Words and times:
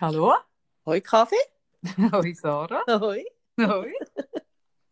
Hallo? 0.00 0.34
Hoi 0.86 1.00
Kaffee. 1.00 1.36
Hoi 2.12 2.32
Sarah. 2.34 2.82
Hoi. 2.88 3.22
Hoi. 3.60 3.92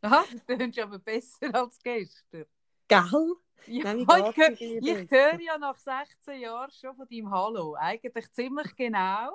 Aha, 0.03 0.25
das 0.31 0.45
klingt 0.47 0.79
aber 0.79 0.99
besser 0.99 1.55
als 1.55 1.79
gestern. 1.83 2.45
Gell? 2.89 3.35
Ja, 3.67 3.85
Nein, 3.95 4.01
ich, 4.01 4.09
hör- 4.37 4.61
ich 4.61 5.11
höre 5.11 5.41
ja 5.41 5.59
nach 5.59 5.77
16 5.79 6.41
Jahren 6.41 6.71
schon 6.71 6.95
von 6.95 7.07
deinem 7.09 7.31
Hallo. 7.31 7.75
Eigentlich 7.75 8.31
ziemlich 8.33 8.75
genau, 8.77 9.31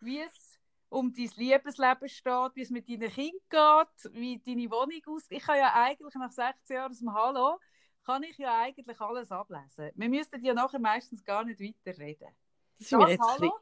wie 0.00 0.20
es 0.20 0.58
um 0.88 1.12
dein 1.12 1.30
Liebesleben 1.36 2.08
steht, 2.08 2.50
wie 2.54 2.62
es 2.62 2.70
mit 2.70 2.88
deinen 2.88 3.10
Kindern 3.10 3.40
geht, 3.50 4.12
wie 4.14 4.38
deine 4.38 4.70
Wohnung 4.70 5.00
aussieht. 5.06 5.38
Ich 5.38 5.44
kann 5.44 5.58
ja 5.58 5.72
eigentlich 5.74 6.14
nach 6.14 6.30
16 6.32 6.76
Jahren 6.76 6.90
aus 6.92 6.98
dem 6.98 7.12
Hallo, 7.12 7.58
kann 8.04 8.22
ich 8.22 8.36
ja 8.38 8.58
eigentlich 8.60 9.00
alles 9.00 9.30
ablesen. 9.30 9.90
Wir 9.94 10.08
müssten 10.08 10.44
ja 10.44 10.54
nachher 10.54 10.78
meistens 10.80 11.24
gar 11.24 11.44
nicht 11.44 11.60
weiterreden. 11.60 12.28
Das 12.78 12.88
Das 12.88 13.10
jetzt 13.10 13.20
ein 13.22 13.26
Hallo, 13.28 13.52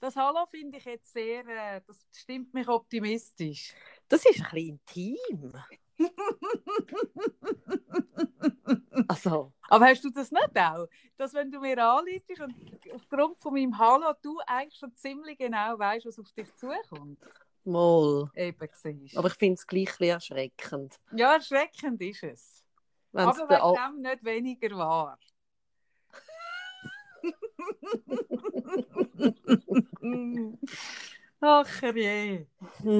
das 0.00 0.16
Hallo 0.16 0.46
finde 0.46 0.78
ich 0.78 0.84
jetzt 0.84 1.12
sehr, 1.12 1.46
äh, 1.46 1.80
das 1.86 2.06
stimmt 2.12 2.52
mich 2.54 2.68
optimistisch. 2.68 3.74
das 4.08 4.24
ist 4.24 4.40
ein 4.40 4.50
bisschen 4.50 4.80
intim. 4.86 5.52
Also, 9.08 9.52
Aber 9.68 9.86
hast 9.86 10.04
du 10.04 10.10
das 10.10 10.30
nicht 10.30 10.56
auch? 10.56 10.86
Dass 11.16 11.34
wenn 11.34 11.50
du 11.50 11.58
mir 11.60 11.84
anleitest 11.84 12.40
und 12.40 12.54
aufgrund 12.94 13.38
von 13.38 13.54
meinem 13.54 13.76
Hallo 13.76 14.12
du 14.22 14.38
eigentlich 14.46 14.78
schon 14.78 14.94
ziemlich 14.94 15.36
genau 15.36 15.78
weißt, 15.78 16.06
was 16.06 16.18
auf 16.18 16.30
dich 16.32 16.54
zukommt. 16.56 17.18
mal. 17.64 18.30
Eben 18.34 18.68
siehst. 18.72 19.16
Aber 19.16 19.28
ich 19.28 19.34
finde 19.34 19.54
es 19.54 19.66
gleich 19.66 20.00
ein 20.00 20.08
erschreckend. 20.08 20.96
ja, 21.12 21.34
erschreckend 21.34 22.00
ist 22.02 22.22
es. 22.22 22.64
Wenn's 23.12 23.38
Aber 23.40 23.48
wegen 23.48 23.74
dem 23.74 24.02
nicht 24.02 24.24
weniger 24.24 24.76
wahr. 24.76 25.18
Ach 31.40 31.82
je. 31.94 32.46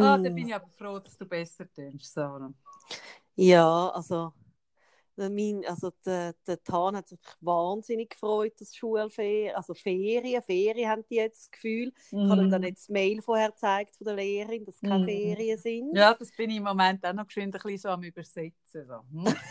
Ah, 0.01 0.17
da 0.17 0.23
bin 0.23 0.39
Hm. 0.39 0.49
ich 0.49 0.55
aber 0.55 0.69
froh, 0.79 0.99
dass 0.99 1.17
du 1.17 1.27
besser 1.27 1.71
tönst, 1.73 2.13
Sarah. 2.13 2.53
Ja, 3.37 3.89
also, 3.91 4.33
der 5.17 5.31
mein, 5.31 5.63
also 5.67 5.91
der, 6.05 6.35
der 6.47 6.63
Tan 6.63 6.97
hat 6.97 7.09
sich 7.09 7.19
wahnsinnig 7.41 8.11
gefreut, 8.11 8.55
dass 8.59 8.75
Schulferien, 8.75 9.55
also 9.55 9.75
Ferien, 9.75 10.43
Ferien 10.43 10.89
haben 10.91 11.05
die 11.11 11.17
jetzt 11.17 11.45
das 11.45 11.51
Gefühl. 11.51 11.93
Ich 12.11 12.19
habe 12.19 12.43
ihm 12.43 12.51
dann 12.51 12.63
jetzt 12.63 12.85
das 12.85 12.89
Mail 12.89 13.21
vorher 13.23 13.51
gezeigt 13.51 13.97
von 13.97 14.07
der 14.07 14.17
Lehrerin, 14.17 14.65
dass 14.65 14.77
es 14.77 14.81
keine 14.81 15.05
Mm. 15.05 15.09
Ferien 15.09 15.59
sind. 15.59 15.95
Ja, 15.97 16.15
das 16.15 16.35
bin 16.35 16.51
ich 16.51 16.57
im 16.57 16.65
Moment 16.65 17.05
auch 17.05 17.13
noch 17.13 17.27
geschwind 17.27 17.55
ein 17.55 17.61
bisschen 17.63 17.79
so 17.79 17.89
am 17.91 18.03
Übersetzen. 18.03 18.87
So. 18.87 19.01
Hm? 19.13 19.25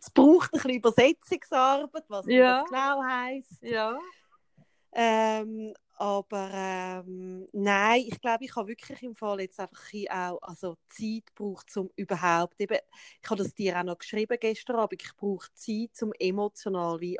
Es 0.00 0.10
braucht 0.12 0.52
ein 0.54 0.58
bisschen 0.58 0.70
Übersetzungsarbeit, 0.76 2.04
was 2.06 2.26
Ja. 2.28 2.60
das 2.60 2.70
genau 2.70 3.02
heisst. 3.02 3.62
Ja. 3.62 3.98
Ähm, 4.94 5.74
aber 5.98 6.50
ähm, 6.52 7.46
nein, 7.52 8.02
ich 8.06 8.20
glaube, 8.20 8.44
ich 8.44 8.56
habe 8.56 8.68
wirklich 8.68 9.02
im 9.02 9.14
Fall 9.14 9.40
jetzt 9.40 9.60
einfach 9.60 9.92
ein 9.94 10.08
auch 10.10 10.38
also 10.42 10.76
Zeit 10.88 11.26
gebraucht, 11.34 11.74
um 11.76 11.90
überhaupt 11.96 12.60
eben, 12.60 12.76
ich 13.22 13.30
habe 13.30 13.42
das 13.42 13.54
dir 13.54 13.78
auch 13.78 13.84
noch 13.84 13.98
geschrieben 13.98 14.36
gestern 14.40 14.76
Abend, 14.76 15.02
ich 15.02 15.16
brauche 15.16 15.48
Zeit, 15.54 15.90
um 16.02 16.12
emotional 16.18 17.00
wie, 17.00 17.18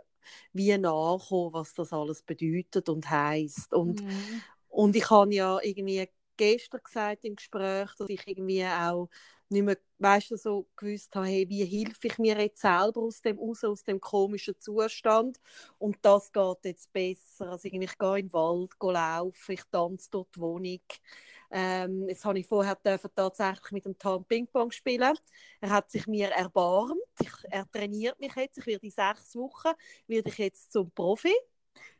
wie 0.53 0.77
nachkommen, 0.79 1.53
was 1.53 1.75
das 1.75 1.92
alles 1.92 2.23
bedeutet 2.23 2.89
und 2.89 3.09
heisst. 3.11 3.73
Und, 3.73 4.03
Mhm. 4.03 4.42
und 4.69 4.97
ich 4.97 5.11
habe 5.11 5.34
ja 5.34 5.59
irgendwie 5.62 6.09
gestern 6.36 6.81
gesagt 6.84 7.25
im 7.25 7.36
Gespräch, 7.36 7.91
dass 7.98 8.09
ich 8.09 8.27
irgendwie 8.27 8.64
auch 8.67 9.09
nicht 9.53 9.64
mehr, 9.64 9.78
weißt 9.98 10.31
du, 10.33 10.36
so 10.36 10.67
gewusst 10.77 11.14
habe, 11.14 11.27
hey, 11.27 11.48
wie 11.48 11.64
helfe 11.64 12.08
ich 12.08 12.19
mir 12.19 12.39
jetzt 12.41 12.61
selber 12.61 13.03
aus 13.03 13.20
dem 13.20 13.39
raus, 13.39 13.62
aus 13.64 13.84
dem 13.84 14.00
komischen 14.00 14.58
Zustand. 14.58 15.41
Und 15.78 15.98
das 16.03 16.33
geht 16.33 16.64
jetzt 16.64 16.92
besser. 16.92 17.50
Also 17.50 17.69
irgendwie, 17.69 17.84
ich 17.84 17.98
gehe 17.98 18.19
in 18.19 18.27
den 18.27 18.33
Wald 18.33 18.78
gehe 18.80 18.92
laufen, 18.92 19.53
ich 19.53 19.62
tanze 19.70 20.08
dort 20.11 20.34
die 20.34 20.41
Wohnung. 20.41 20.80
Ähm, 21.55 22.08
jetzt 22.08 22.25
habe 22.25 22.39
ich 22.39 22.47
vorher 22.47 22.77
dürfen 22.77 23.11
tatsächlich 23.14 23.73
mit 23.73 23.84
dem 23.84 23.98
Tan 23.98 24.25
Ping-Pong 24.25 24.70
spielen. 24.70 25.14
Er 25.61 25.70
hat 25.70 25.91
sich 25.91 26.06
mir 26.06 26.30
erbarmt. 26.30 26.98
Ich, 27.20 27.33
er 27.51 27.70
trainiert 27.70 28.19
mich 28.19 28.34
jetzt. 28.34 28.57
Ich 28.58 28.67
werde 28.67 28.86
in 28.86 28.90
sechs 28.90 29.36
Wochen 29.36 29.73
werde 30.07 30.30
ich 30.30 30.39
jetzt 30.39 30.73
zum 30.73 30.90
Profi. 30.90 31.34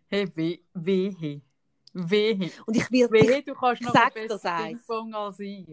Hey, 0.09 0.27
weh, 0.35 0.59
wehe. 0.73 1.43
Wehe. 1.93 2.51
Und 2.65 2.77
ich 2.77 2.91
werde 2.91 3.13
Wehe, 3.13 3.43
du 3.43 3.55
kannst 3.55 3.83
noch 3.83 4.11
besser. 4.11 4.57
Ping-Pong 4.57 5.15
als 5.15 5.39
ich. 5.41 5.69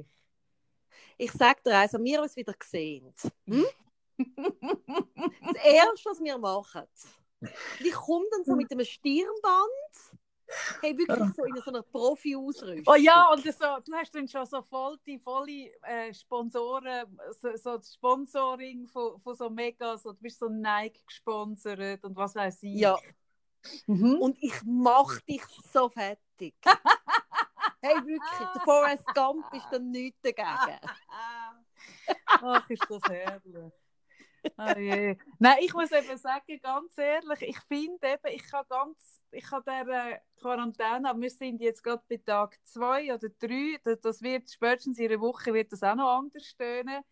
Ich 1.20 1.32
sage 1.34 1.60
dir 1.66 1.78
eins, 1.78 1.94
wenn 1.94 2.04
wir 2.06 2.22
uns 2.22 2.36
wieder 2.36 2.56
sehen. 2.64 3.14
Hm? 3.46 3.66
Das 5.42 5.64
Erste, 5.64 6.10
was 6.10 6.20
wir 6.22 6.38
machen, 6.38 6.84
und 7.42 7.86
ich 7.86 7.94
komme 7.94 8.26
dann 8.32 8.44
so 8.44 8.56
mit 8.56 8.72
einem 8.72 8.86
Stirnband, 8.86 10.20
hey, 10.82 10.98
wirklich 10.98 11.34
so 11.36 11.44
in 11.44 11.56
so 11.56 11.72
einer 11.72 11.84
Profi-Ausrüstung. 11.84 12.84
Oh 12.86 12.96
ja, 12.96 13.32
und 13.32 13.44
so, 13.44 13.50
du 13.86 13.94
hast 13.94 14.14
dann 14.14 14.28
schon 14.28 14.46
so 14.46 14.62
voll 14.62 14.98
die 15.06 15.20
volle 15.20 15.72
äh, 15.84 16.14
Sponsoren, 16.14 17.18
so, 17.40 17.56
so 17.56 17.78
das 17.78 17.94
Sponsoring 17.94 18.88
von, 18.88 19.20
von 19.22 19.36
so 19.36 19.50
mega, 19.50 19.98
so, 19.98 20.12
du 20.12 20.20
bist 20.20 20.40
so 20.40 20.50
Nike 20.50 21.02
gesponsert 21.06 22.04
und 22.04 22.16
was 22.16 22.36
weiß 22.36 22.64
ich. 22.64 22.80
Ja, 22.80 22.98
Mhm. 23.88 24.16
und 24.22 24.38
ich 24.42 24.54
mache 24.64 25.22
dich 25.28 25.44
so 25.72 25.90
fertig. 25.90 26.56
hey, 27.82 27.96
wirklich, 27.96 28.50
der 28.56 28.62
Forrest 28.64 29.06
Gump 29.14 29.46
ist 29.54 29.68
dann 29.72 29.92
nichts 29.92 30.20
dagegen. 30.22 30.80
Ach, 32.26 32.70
ist 32.70 32.86
das 32.90 33.02
herrlich. 33.10 33.74
Ah, 34.56 34.78
je. 34.78 35.18
Nein, 35.38 35.58
ich 35.62 35.74
muss 35.74 35.92
eben 35.92 36.18
sagen, 36.18 36.60
ganz 36.62 36.98
ehrlich, 36.98 37.42
ich 37.42 37.60
finde 37.68 38.08
eben, 38.08 38.36
ich 38.36 38.44
kann 38.50 38.66
ganz, 38.70 39.22
ich 39.32 39.50
habe 39.52 39.64
der 39.66 40.22
Quarantäne, 40.40 41.10
aber 41.10 41.22
wir 41.22 41.30
sind 41.30 41.62
jetzt 41.62 41.84
gerade 41.84 42.04
bei 42.10 42.18
Tag 42.18 42.58
zwei 42.64 43.14
oder 43.14 43.30
drei, 43.40 43.80
das, 43.84 44.00
das 44.00 44.22
wird 44.22 44.50
spätestens 44.50 44.98
in 44.98 45.12
einer 45.12 45.22
Woche 45.22 45.54
wird 45.54 45.72
das 45.72 45.84
auch 45.84 45.96
noch 45.96 46.18
anders 46.18 46.46
stöhnen, 46.46 47.04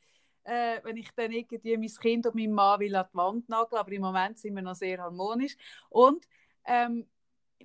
äh, 0.43 0.79
wenn 0.83 0.97
ich 0.97 1.09
dann 1.15 1.31
irgendwie 1.31 1.77
mein 1.77 1.89
Kind 1.89 2.25
und 2.25 2.35
meinen 2.35 2.53
Mann 2.53 2.79
will 2.79 2.95
an 2.95 3.07
die 3.11 3.17
Wand 3.17 3.49
nageln, 3.49 3.79
aber 3.79 3.91
im 3.91 4.01
Moment 4.01 4.39
sind 4.39 4.55
wir 4.55 4.61
noch 4.61 4.75
sehr 4.75 4.99
harmonisch 4.99 5.57
und 5.89 6.25
ähm, 6.65 7.07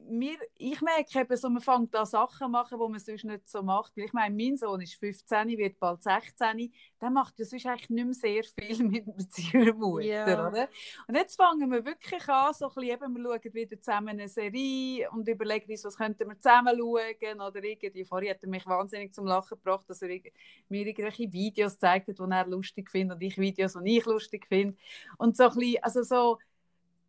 mir, 0.08 0.36
ich 0.56 0.80
merke 0.80 1.20
eben 1.20 1.36
so, 1.36 1.48
man 1.48 1.62
fängt 1.62 1.94
an 1.94 2.06
Sachen 2.06 2.50
machen, 2.50 2.78
die 2.78 2.90
man 2.90 2.98
sonst 3.00 3.24
nicht 3.24 3.48
so 3.48 3.62
macht. 3.62 3.96
Weil 3.96 4.04
ich 4.04 4.12
meine, 4.12 4.34
mein 4.34 4.56
Sohn 4.56 4.80
ist 4.80 4.94
15, 4.94 5.48
wird 5.58 5.78
bald 5.78 6.02
16, 6.02 6.72
der 7.00 7.10
macht 7.10 7.38
ja 7.38 7.44
sonst 7.44 7.66
eigentlich 7.66 7.90
nicht 7.90 8.04
mehr 8.04 8.14
sehr 8.14 8.44
viel 8.44 8.84
mit, 8.88 9.06
mit 9.06 9.32
seiner 9.32 9.74
Mutter, 9.74 10.02
Ja. 10.04 10.48
oder? 10.48 10.68
Und 11.06 11.14
jetzt 11.14 11.36
fangen 11.36 11.70
wir 11.70 11.84
wirklich 11.84 12.28
an, 12.28 12.54
so 12.54 12.66
ein 12.68 12.74
bisschen, 12.74 12.90
eben, 12.90 13.16
wir 13.16 13.22
schauen 13.22 13.54
wieder 13.54 13.80
zusammen 13.80 14.08
eine 14.08 14.28
Serie 14.28 15.10
und 15.10 15.28
überlegen 15.28 15.70
uns, 15.70 15.84
was 15.84 15.96
könnten 15.96 16.28
wir 16.28 16.40
zusammen 16.40 16.76
schauen 16.78 17.40
oder 17.40 17.62
irgendwie, 17.62 18.04
vorher 18.04 18.34
hat 18.34 18.42
er 18.42 18.48
mich 18.48 18.66
wahnsinnig 18.66 19.12
zum 19.12 19.26
Lachen 19.26 19.56
gebracht, 19.58 19.88
dass 19.88 20.02
er 20.02 20.08
mir 20.08 20.86
irgendwelche 20.86 21.32
Videos 21.32 21.78
zeigt, 21.78 22.08
die 22.08 22.14
er 22.18 22.46
lustig 22.46 22.90
findet 22.90 23.16
und 23.16 23.22
ich 23.22 23.38
Videos, 23.38 23.74
die 23.74 23.98
ich 23.98 24.06
lustig 24.06 24.46
finde. 24.46 24.76
Und 25.18 25.36
so 25.36 25.44
ein 25.44 25.54
bisschen, 25.54 25.82
also 25.82 26.02
so, 26.02 26.38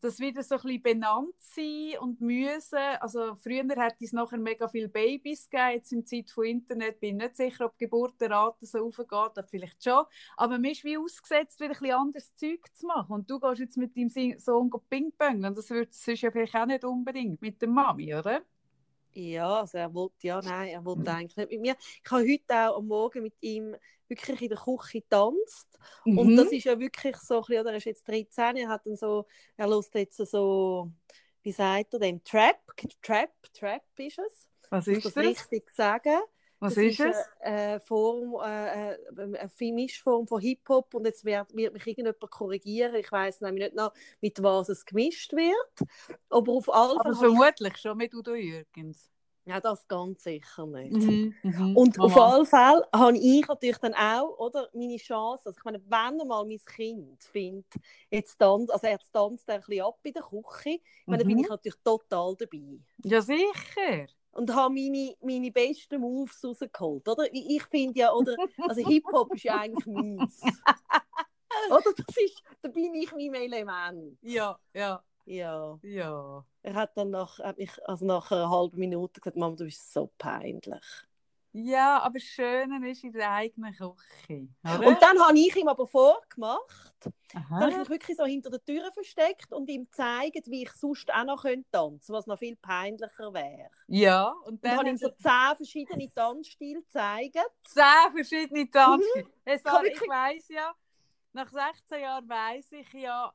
das 0.04 0.20
wieder 0.20 0.44
so 0.44 0.56
ein 0.56 0.62
bisschen 0.62 0.82
benannt 0.82 1.36
sein 1.40 1.94
und 2.02 2.20
müssen. 2.20 2.78
Also 3.00 3.36
früher 3.36 3.64
hat 3.78 3.96
es 4.02 4.12
nachher 4.12 4.38
mega 4.38 4.68
viele 4.68 4.90
Babys 4.90 5.50
gegeben, 5.50 5.72
jetzt 5.76 5.94
in 5.94 6.06
Zeit 6.06 6.30
von 6.30 6.44
Internet 6.46 7.00
bin 7.00 7.16
ich 7.16 7.24
nicht 7.24 7.38
sicher, 7.38 7.66
ob 7.66 7.78
die 7.78 7.86
Geburtenrate 7.86 8.66
so 8.66 8.80
hochgeht, 8.80 9.46
vielleicht 9.50 9.82
schon. 9.82 10.04
Aber 10.36 10.60
man 10.60 10.72
ist 10.72 10.84
wie 10.84 10.98
ausgesetzt, 10.98 11.60
wieder 11.62 11.72
ein 11.72 11.80
bisschen 11.80 11.96
anderes 11.96 12.36
Zeug 12.36 12.60
zu 12.74 12.86
machen. 12.86 13.14
Und 13.14 13.30
du 13.30 13.40
gehst 13.40 13.60
jetzt 13.60 13.78
mit 13.78 13.96
deinem 13.96 14.40
Sohn 14.40 14.70
Ping-Pong 14.90 15.46
und 15.46 15.58
das 15.58 15.70
wird 15.70 15.94
sonst 15.94 16.22
ja 16.22 16.32
vielleicht 16.32 16.56
auch 16.56 16.66
nicht 16.66 16.84
unbedingt 16.84 17.42
mit 17.42 17.62
der 17.62 17.70
Mami, 17.70 18.14
oder? 18.14 18.42
Ja, 19.14 19.62
also 19.62 19.78
er 19.78 19.94
wollte, 19.94 20.28
ja, 20.28 20.42
nein, 20.42 20.70
er 20.70 20.84
wollte 20.84 21.12
eigentlich 21.12 21.38
nicht 21.38 21.52
mit 21.52 21.62
mir. 21.62 21.76
Ich 22.04 22.12
habe 22.12 22.24
heute 22.24 22.70
auch 22.70 22.78
am 22.80 22.88
Morgen 22.88 23.24
mit 23.24 23.36
ihm 23.42 23.76
wirklich 24.18 24.42
in 24.42 24.50
der 24.50 24.58
Küche 24.58 25.02
getanzt. 25.02 25.68
Und 26.06 26.28
Mhm. 26.32 26.38
das 26.38 26.52
ist 26.52 26.64
ja 26.66 26.78
wirklich 26.80 27.16
so, 27.18 27.36
ein 27.36 27.42
bisschen, 27.42 27.62
oder, 27.62 27.72
er 27.72 27.78
ist 27.78 27.86
jetzt 27.86 28.08
13, 28.08 28.56
er 28.58 28.70
hat 28.70 28.86
dann 28.86 28.96
so, 28.96 29.26
er 29.58 29.68
lässt 29.68 29.94
jetzt 29.96 30.18
so, 30.18 30.92
wie 31.42 31.52
sagt 31.52 31.94
er 31.94 32.00
dem, 32.00 32.24
Trap, 32.24 32.60
Trap, 33.02 33.32
Trap 33.54 33.84
ist 33.98 34.20
es. 34.20 34.48
Was 34.70 34.88
ist 34.88 35.06
das 35.06 35.14
das? 35.14 35.24
richtig 35.24 35.70
sagen? 35.72 36.20
Was 36.60 36.76
das 36.76 36.84
ist 36.86 37.00
es? 37.02 37.18
Eine, 37.42 37.80
Form, 37.82 38.36
äh, 38.42 38.94
äh, 38.94 38.98
eine 39.18 39.74
Mischform 39.74 40.26
von 40.26 40.40
Hip-Hop 40.40 40.94
und 40.94 41.06
jetzt 41.06 41.26
wird, 41.26 41.54
wird 41.54 41.74
mich 41.74 41.86
irgendjemand 41.86 42.22
korrigieren. 42.32 42.96
Ich 42.96 43.12
weiß 43.12 43.42
nämlich 43.42 43.66
nicht 43.66 43.76
noch, 43.76 43.92
mit 44.22 44.42
was 44.42 44.70
es 44.70 44.86
gemischt 44.86 45.34
wird. 45.34 45.90
Aber 46.30 46.54
auf 46.54 46.74
alle 46.74 46.94
Aber 47.00 47.04
Fälle 47.04 47.16
habe 47.18 47.28
ich- 47.28 47.38
vermutlich 47.38 47.78
schon 47.78 47.98
mit 47.98 48.14
Udo 48.16 48.34
Jürgens. 48.36 49.12
Ja, 49.46 49.60
das 49.60 49.86
ganz 49.88 50.24
sicher 50.24 50.66
nicht. 50.66 50.94
Mhm. 50.94 51.36
Mhm. 51.44 51.76
Und 51.76 52.00
auf 52.00 52.16
Mama. 52.16 52.34
alle 52.34 52.46
Fälle 52.46 52.88
habe 52.96 53.18
ich 53.18 53.46
natürlich 53.46 53.78
dann 53.78 53.94
auch 53.94 54.38
oder, 54.40 54.70
meine 54.74 54.96
Chance. 54.96 55.44
Also 55.48 55.58
ich 55.60 55.64
meine, 55.66 55.82
wenn 55.86 56.28
mal 56.28 56.46
mein 56.46 56.60
Kind 56.66 57.22
findet, 57.26 57.66
jetzt 58.10 58.40
tanzt, 58.40 58.72
also 58.72 58.88
er 58.88 59.00
tanzt 59.12 59.50
ein 59.50 59.60
bisschen 59.60 59.84
ab 59.84 60.00
in 60.04 60.14
der 60.14 60.24
Küche, 60.24 60.70
ich 60.70 60.82
meine, 61.08 61.24
dann 61.24 61.28
bin 61.28 61.38
Mhm. 61.40 61.44
ich 61.44 61.50
natürlich 61.50 61.80
total 61.84 62.36
dabei. 62.38 62.80
Ja, 63.04 63.22
sicher. 63.22 64.08
Und 64.32 64.56
habe 64.56 64.74
meine, 64.74 65.14
meine 65.22 65.52
besten 65.52 66.00
Moves 66.00 66.44
rausgeholt. 66.44 67.08
Oder? 67.08 67.26
Ich, 67.34 67.64
finde 67.66 68.00
ja, 68.00 68.14
oder, 68.14 68.36
also 68.60 68.82
Hip-Hop 68.88 69.36
ist 69.36 69.44
ja 69.44 69.60
eigentlich 69.60 69.86
meins. 69.86 70.42
oder? 71.70 71.94
Das 71.98 72.18
ist, 72.18 72.42
da 72.62 72.70
bin 72.70 72.94
ich 72.96 73.12
meinem 73.12 73.34
Element. 73.36 74.18
Ja, 74.22 74.58
ja. 74.74 75.04
Ja. 75.26 75.80
Ja. 75.82 76.46
Er 76.64 76.74
hat 76.76 76.98
dann 76.98 77.10
nach, 77.12 77.40
hat 77.40 77.58
mich, 77.58 77.72
also 77.88 78.06
nach 78.06 78.32
einer 78.32 78.50
halben 78.50 78.78
Minute 78.78 79.20
gesagt, 79.22 79.38
Mama, 79.38 79.56
du 79.56 79.66
bist 79.66 79.92
so 79.92 80.12
peinlich. 80.18 80.84
Ja, 81.56 82.00
aber 82.00 82.14
das 82.16 82.24
Schöne 82.24 82.90
ist 82.90 83.04
in 83.04 83.12
der 83.14 83.32
eigenen 83.32 83.74
Küche. 83.76 84.48
Oder? 84.64 84.88
Und 84.88 85.00
dann 85.00 85.20
habe 85.20 85.38
ich 85.38 85.56
ihm 85.56 85.68
aber 85.68 85.86
vorgemacht, 85.86 86.96
dann 87.32 87.50
habe 87.50 87.70
ich 87.70 87.76
Aha. 87.76 87.80
mich 87.82 87.90
wirklich 87.90 88.18
so 88.18 88.26
hinter 88.26 88.50
der 88.50 88.64
Tür 88.66 88.92
versteckt 88.92 89.54
und 89.54 89.70
ihm 89.70 89.86
gezeigt, 89.86 90.48
wie 90.50 90.64
ich 90.64 90.72
sonst 90.72 91.14
auch 91.14 91.24
noch 91.26 91.44
könnte 91.44 91.70
tanzen 91.72 92.12
was 92.14 92.26
noch 92.26 92.40
viel 92.40 92.56
peinlicher 92.56 93.32
wäre. 93.36 93.70
Ja, 93.86 94.30
und 94.46 94.54
Und 94.54 94.66
dann 94.66 94.80
habe 94.80 94.90
ihm 94.90 94.98
so 94.98 95.10
zehn 95.10 95.56
verschiedene 95.56 96.12
Tanzstile 96.12 96.82
gezeigt. 96.82 97.38
zehn 97.68 98.12
verschiedene 98.14 98.72
Tanzstile. 98.72 99.26
Sarah, 99.64 99.84
wirklich- 99.84 100.02
ich 100.02 100.10
weiss 100.10 100.48
ja, 100.48 100.74
nach 101.34 101.50
16 101.52 102.02
Jahren 102.02 102.28
weiss 102.30 102.72
ich 102.72 102.92
ja, 102.94 103.32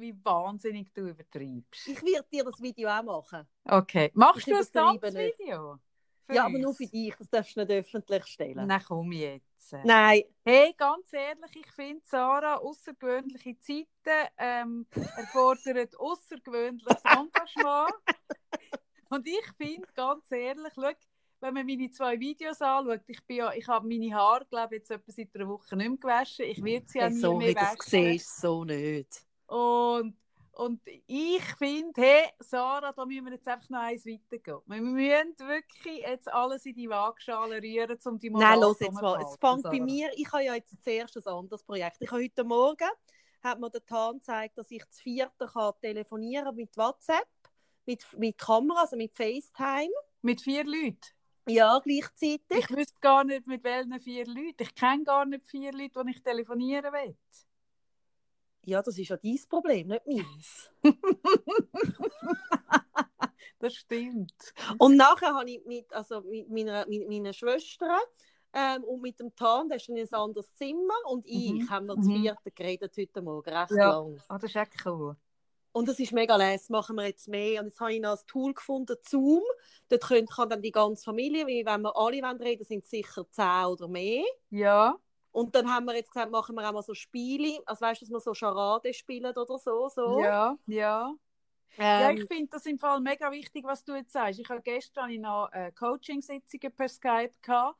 wie 0.00 0.14
wahnsinnig 0.24 0.92
du 0.94 1.08
übertreibst. 1.08 1.86
Ich 1.86 2.02
werde 2.02 2.28
dir 2.32 2.44
das 2.44 2.60
Video 2.60 2.88
auch 2.88 3.02
machen. 3.02 3.46
Okay. 3.64 4.10
Machst 4.14 4.40
Ich 4.40 4.44
du 4.46 4.54
ein 4.54 4.58
nicht. 4.58 4.72
Tanzvideo? 4.72 5.78
Ja, 6.30 6.44
aber 6.44 6.54
uns? 6.54 6.62
nur 6.62 6.74
für 6.74 6.86
dich, 6.86 7.14
das 7.16 7.30
darfst 7.30 7.56
du 7.56 7.60
nicht 7.60 7.70
öffentlich 7.72 8.26
stellen. 8.26 8.66
Na 8.66 8.78
komm 8.80 9.12
jetzt. 9.12 9.72
Nein, 9.82 10.24
Hey, 10.44 10.74
ganz 10.76 11.12
ehrlich, 11.12 11.56
ich 11.56 11.70
finde, 11.72 12.02
Sarah, 12.04 12.56
außergewöhnliche 12.56 13.58
Zeiten 13.58 14.28
ähm, 14.38 14.86
erfordern 15.16 15.88
außergewöhnliches 15.98 17.02
Engagement. 17.04 17.94
Und 19.10 19.26
ich 19.26 19.46
finde, 19.56 19.86
ganz 19.94 20.30
ehrlich, 20.32 20.72
schau, 20.74 20.90
wenn 21.40 21.54
man 21.54 21.66
meine 21.66 21.90
zwei 21.90 22.18
Videos 22.18 22.60
anschaut, 22.62 23.02
ich, 23.08 23.24
bin 23.26 23.36
ja, 23.38 23.52
ich 23.52 23.66
habe 23.68 23.86
meine 23.88 24.14
Haare, 24.14 24.46
glaube 24.46 24.76
ich, 24.76 24.80
jetzt 24.80 24.90
etwa 24.90 25.12
seit 25.12 25.34
einer 25.34 25.48
Woche 25.48 25.76
nicht 25.76 25.88
mehr 25.88 25.98
gewaschen. 25.98 26.46
Ich 26.46 26.62
werde 26.64 26.88
sie 26.88 26.98
ja 26.98 27.08
hey, 27.08 27.10
nie 27.10 27.20
sorry, 27.20 27.36
mehr 27.36 27.54
das 27.54 27.78
waschen. 27.78 27.78
siehst 27.78 28.38
du 28.42 28.48
so 28.48 28.64
nicht. 28.64 29.27
Und, 29.48 30.14
und 30.52 30.80
ich 31.06 31.42
finde, 31.56 32.00
hey, 32.00 32.28
Sarah, 32.40 32.92
da 32.92 33.04
müssen 33.06 33.24
wir 33.24 33.32
jetzt 33.32 33.48
einfach 33.48 33.68
noch 33.70 33.80
eins 33.80 34.04
weitergehen. 34.04 34.58
Wir 34.66 34.82
müssen 34.82 35.38
wirklich 35.38 35.98
jetzt 36.06 36.30
alles 36.30 36.66
in 36.66 36.74
die 36.74 36.88
Waagschale 36.88 37.62
rühren, 37.62 37.98
um 38.04 38.18
die 38.18 38.30
Nein, 38.30 38.40
Moral 38.40 38.60
los 38.60 38.80
jetzt 38.80 39.00
mal. 39.00 39.20
Es 39.22 39.36
fängt 39.40 39.62
bei 39.62 39.80
mir, 39.80 40.10
ich 40.14 40.30
habe 40.30 40.44
ja 40.44 40.54
jetzt 40.54 40.82
zuerst 40.82 41.16
ein 41.16 41.32
anderes 41.32 41.62
Projekt. 41.64 41.96
Ich 42.00 42.10
habe 42.10 42.22
heute 42.22 42.44
Morgen, 42.44 42.88
hat 43.42 43.58
mir 43.58 43.70
der 43.70 43.86
Tan 43.86 44.16
gezeigt, 44.18 44.58
dass 44.58 44.70
ich 44.70 44.86
zu 44.90 45.02
vierten 45.02 45.48
kann 45.48 45.72
telefonieren 45.80 46.54
mit 46.54 46.76
WhatsApp, 46.76 47.28
mit, 47.86 48.04
mit 48.18 48.36
Kamera, 48.36 48.82
also 48.82 48.96
mit 48.96 49.16
FaceTime. 49.16 49.92
Mit 50.20 50.42
vier 50.42 50.64
Leuten. 50.64 50.98
Ja, 51.48 51.78
gleichzeitig. 51.78 52.42
Ich 52.50 52.68
wüsste 52.68 53.00
gar 53.00 53.24
nicht, 53.24 53.46
mit 53.46 53.64
welchen 53.64 53.98
vier 54.00 54.26
Leuten. 54.26 54.60
Ich 54.60 54.74
kenne 54.74 55.04
gar 55.04 55.24
nicht 55.24 55.48
vier 55.48 55.72
Leute, 55.72 56.04
die 56.04 56.10
ich 56.10 56.22
telefonieren 56.22 56.92
will. 56.92 57.16
Ja, 58.64 58.82
das 58.82 58.98
ist 58.98 59.08
ja 59.08 59.16
dein 59.16 59.38
Problem, 59.48 59.88
nicht 59.88 60.06
meins. 60.06 60.70
Das 63.60 63.74
stimmt. 63.74 64.54
Und 64.78 64.96
nachher 64.96 65.34
habe 65.34 65.50
ich 65.50 65.64
mit, 65.64 65.92
also 65.92 66.20
mit 66.22 66.48
meiner, 66.48 66.86
mit 66.86 67.08
meiner 67.08 67.32
Schwester 67.32 67.98
ähm, 68.52 68.84
und 68.84 69.00
mit 69.02 69.18
dem 69.18 69.34
Tan, 69.34 69.68
der 69.68 69.78
ist 69.78 69.88
in 69.88 69.98
ein 69.98 70.08
anderes 70.12 70.54
Zimmer, 70.54 70.94
und 71.06 71.26
ich 71.26 71.52
Mhm, 71.52 71.68
haben 71.68 71.86
wir 71.86 71.96
mhm. 71.96 72.02
zu 72.02 72.10
vierten 72.12 72.52
geredet 72.54 72.96
heute 72.96 73.22
Morgen, 73.22 73.50
recht 73.50 73.70
Ja. 73.72 73.90
lang. 73.90 74.22
Ah, 74.28 74.38
das 74.38 74.50
ist 74.50 74.56
echt 74.56 74.86
cool. 74.86 75.16
Und 75.72 75.88
das 75.88 75.98
ist 75.98 76.12
mega 76.12 76.36
les, 76.36 76.68
machen 76.70 76.96
wir 76.96 77.06
jetzt 77.06 77.28
mehr. 77.28 77.60
Und 77.60 77.66
jetzt 77.68 77.80
habe 77.80 77.92
ich 77.92 78.00
noch 78.00 78.18
ein 78.18 78.26
Tool 78.26 78.54
gefunden, 78.54 78.96
Zoom. 79.02 79.42
Dort 79.88 80.02
könnt, 80.02 80.30
kann 80.30 80.48
dann 80.48 80.62
die 80.62 80.72
ganze 80.72 81.04
Familie, 81.04 81.46
weil 81.46 81.64
wenn 81.66 81.82
wir 81.82 81.96
alle 81.96 82.22
wollen 82.22 82.40
reden 82.42 82.64
sind 82.64 82.84
es 82.84 82.90
sicher 82.90 83.28
zehn 83.30 83.64
oder 83.66 83.86
mehr. 83.88 84.24
Ja, 84.50 84.98
Und 85.32 85.54
dann 85.54 85.72
haben 85.72 85.86
wir 85.86 85.94
jetzt 85.94 86.10
gesagt, 86.12 86.30
machen 86.32 86.56
wir 86.56 86.68
auch 86.68 86.72
mal 86.72 86.82
so 86.82 86.94
Spiele, 86.94 87.60
also 87.66 87.80
weißt 87.82 88.02
du, 88.02 88.06
dass 88.06 88.12
wir 88.12 88.20
so 88.20 88.34
Charade 88.34 88.92
spielen 88.94 89.26
oder 89.36 89.58
so. 89.58 89.88
so. 89.88 90.20
ja, 90.20 90.56
ja. 90.66 91.14
Ja, 91.96 92.10
Ähm, 92.10 92.12
ich 92.12 92.24
finde 92.24 92.48
das 92.52 92.66
im 92.66 92.78
Fall 92.78 93.00
mega 93.00 93.30
wichtig, 93.32 93.64
was 93.64 93.84
du 93.84 93.94
jetzt 93.94 94.12
sagst. 94.12 94.38
Ich 94.40 94.48
habe 94.48 94.62
gestern 94.62 95.12
noch 95.20 95.50
äh, 95.52 95.72
Coaching-Sitzungen 95.72 96.72
per 96.74 96.88
Skype 96.88 97.34
gehabt. 97.42 97.78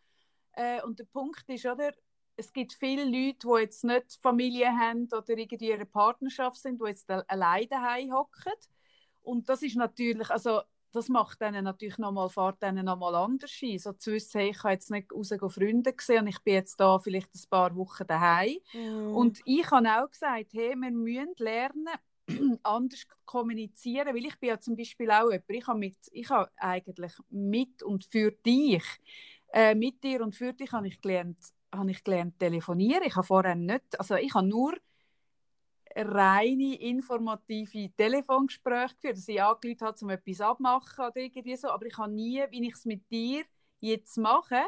Äh, 0.52 0.82
und 0.82 0.98
der 0.98 1.04
Punkt 1.06 1.44
ist, 1.48 1.66
oder, 1.66 1.92
es 2.36 2.52
gibt 2.52 2.72
viele 2.74 3.04
Leute, 3.04 3.46
die 3.48 3.60
jetzt 3.60 3.84
nicht 3.84 4.18
Familie 4.20 4.68
haben 4.70 5.06
oder 5.12 5.28
irgendwie 5.30 5.68
in 5.70 5.74
einer 5.76 5.84
Partnerschaft 5.84 6.58
sind, 6.58 6.80
die 6.80 6.86
jetzt 6.88 7.10
al- 7.10 7.24
alleine 7.28 8.12
hocken. 8.12 8.52
Und 9.22 9.48
das 9.48 9.62
ist 9.62 9.76
natürlich, 9.76 10.30
also 10.30 10.62
das 10.92 11.08
macht 11.08 11.40
denen 11.40 11.64
natürlich 11.64 11.98
nochmal, 11.98 12.28
fährt 12.30 12.62
denen 12.62 12.86
nochmal 12.86 13.14
anders 13.14 13.52
ein. 13.62 13.78
So 13.78 13.92
zu 13.92 14.12
wissen, 14.12 14.40
hey, 14.40 14.50
ich 14.50 14.58
kann 14.58 14.72
jetzt 14.72 14.90
nicht 14.90 15.12
raus 15.12 15.30
Freunde 15.50 15.94
sehen 16.00 16.20
und 16.22 16.26
ich 16.28 16.40
bin 16.42 16.54
jetzt 16.54 16.78
da 16.80 16.98
vielleicht 16.98 17.34
ein 17.34 17.50
paar 17.50 17.74
Wochen 17.76 18.06
daheim. 18.06 18.56
mm, 18.74 19.28
Und 19.28 19.40
ich 19.44 19.70
habe 19.70 19.88
auch 19.88 20.10
gesagt, 20.10 20.52
hey, 20.52 20.74
wir 20.76 20.90
müssen 20.90 21.34
lernen, 21.38 21.88
anders 22.62 23.06
kommunizieren, 23.24 24.08
weil 24.08 24.26
ich 24.26 24.38
bin 24.38 24.50
ja 24.50 24.60
zum 24.60 24.76
Beispiel 24.76 25.10
auch 25.10 25.30
jemand, 25.30 25.44
ich 25.48 25.66
habe, 25.66 25.78
mit, 25.78 25.96
ich 26.12 26.28
habe 26.30 26.50
eigentlich 26.56 27.12
mit 27.30 27.82
und 27.82 28.04
für 28.04 28.30
dich, 28.32 28.84
äh, 29.52 29.74
mit 29.74 30.02
dir 30.04 30.22
und 30.22 30.34
für 30.36 30.52
dich 30.52 30.72
habe 30.72 30.88
ich 30.88 31.00
gelernt, 31.00 31.38
habe 31.74 31.90
ich 31.90 32.04
gelernt 32.04 32.38
telefonieren. 32.38 33.02
Ich 33.06 33.16
habe 33.16 33.26
vorher 33.26 33.54
nicht, 33.54 33.98
also 33.98 34.14
ich 34.16 34.34
habe 34.34 34.46
nur 34.46 34.74
reine 35.98 36.74
informative 36.80 37.90
Telefongespräche 37.96 38.94
geführt, 38.96 39.16
dass 39.18 39.28
ich 39.28 39.42
angerufen 39.42 39.86
habe, 39.86 39.98
um 40.02 40.10
etwas 40.10 40.40
abmachen 40.40 41.04
oder 41.06 41.16
irgendwie 41.16 41.56
so, 41.56 41.68
aber 41.70 41.86
ich 41.86 41.98
habe 41.98 42.12
nie, 42.12 42.42
wie 42.50 42.66
ich 42.68 42.74
es 42.74 42.84
mit 42.84 43.10
dir 43.10 43.44
jetzt 43.80 44.16
mache, 44.18 44.62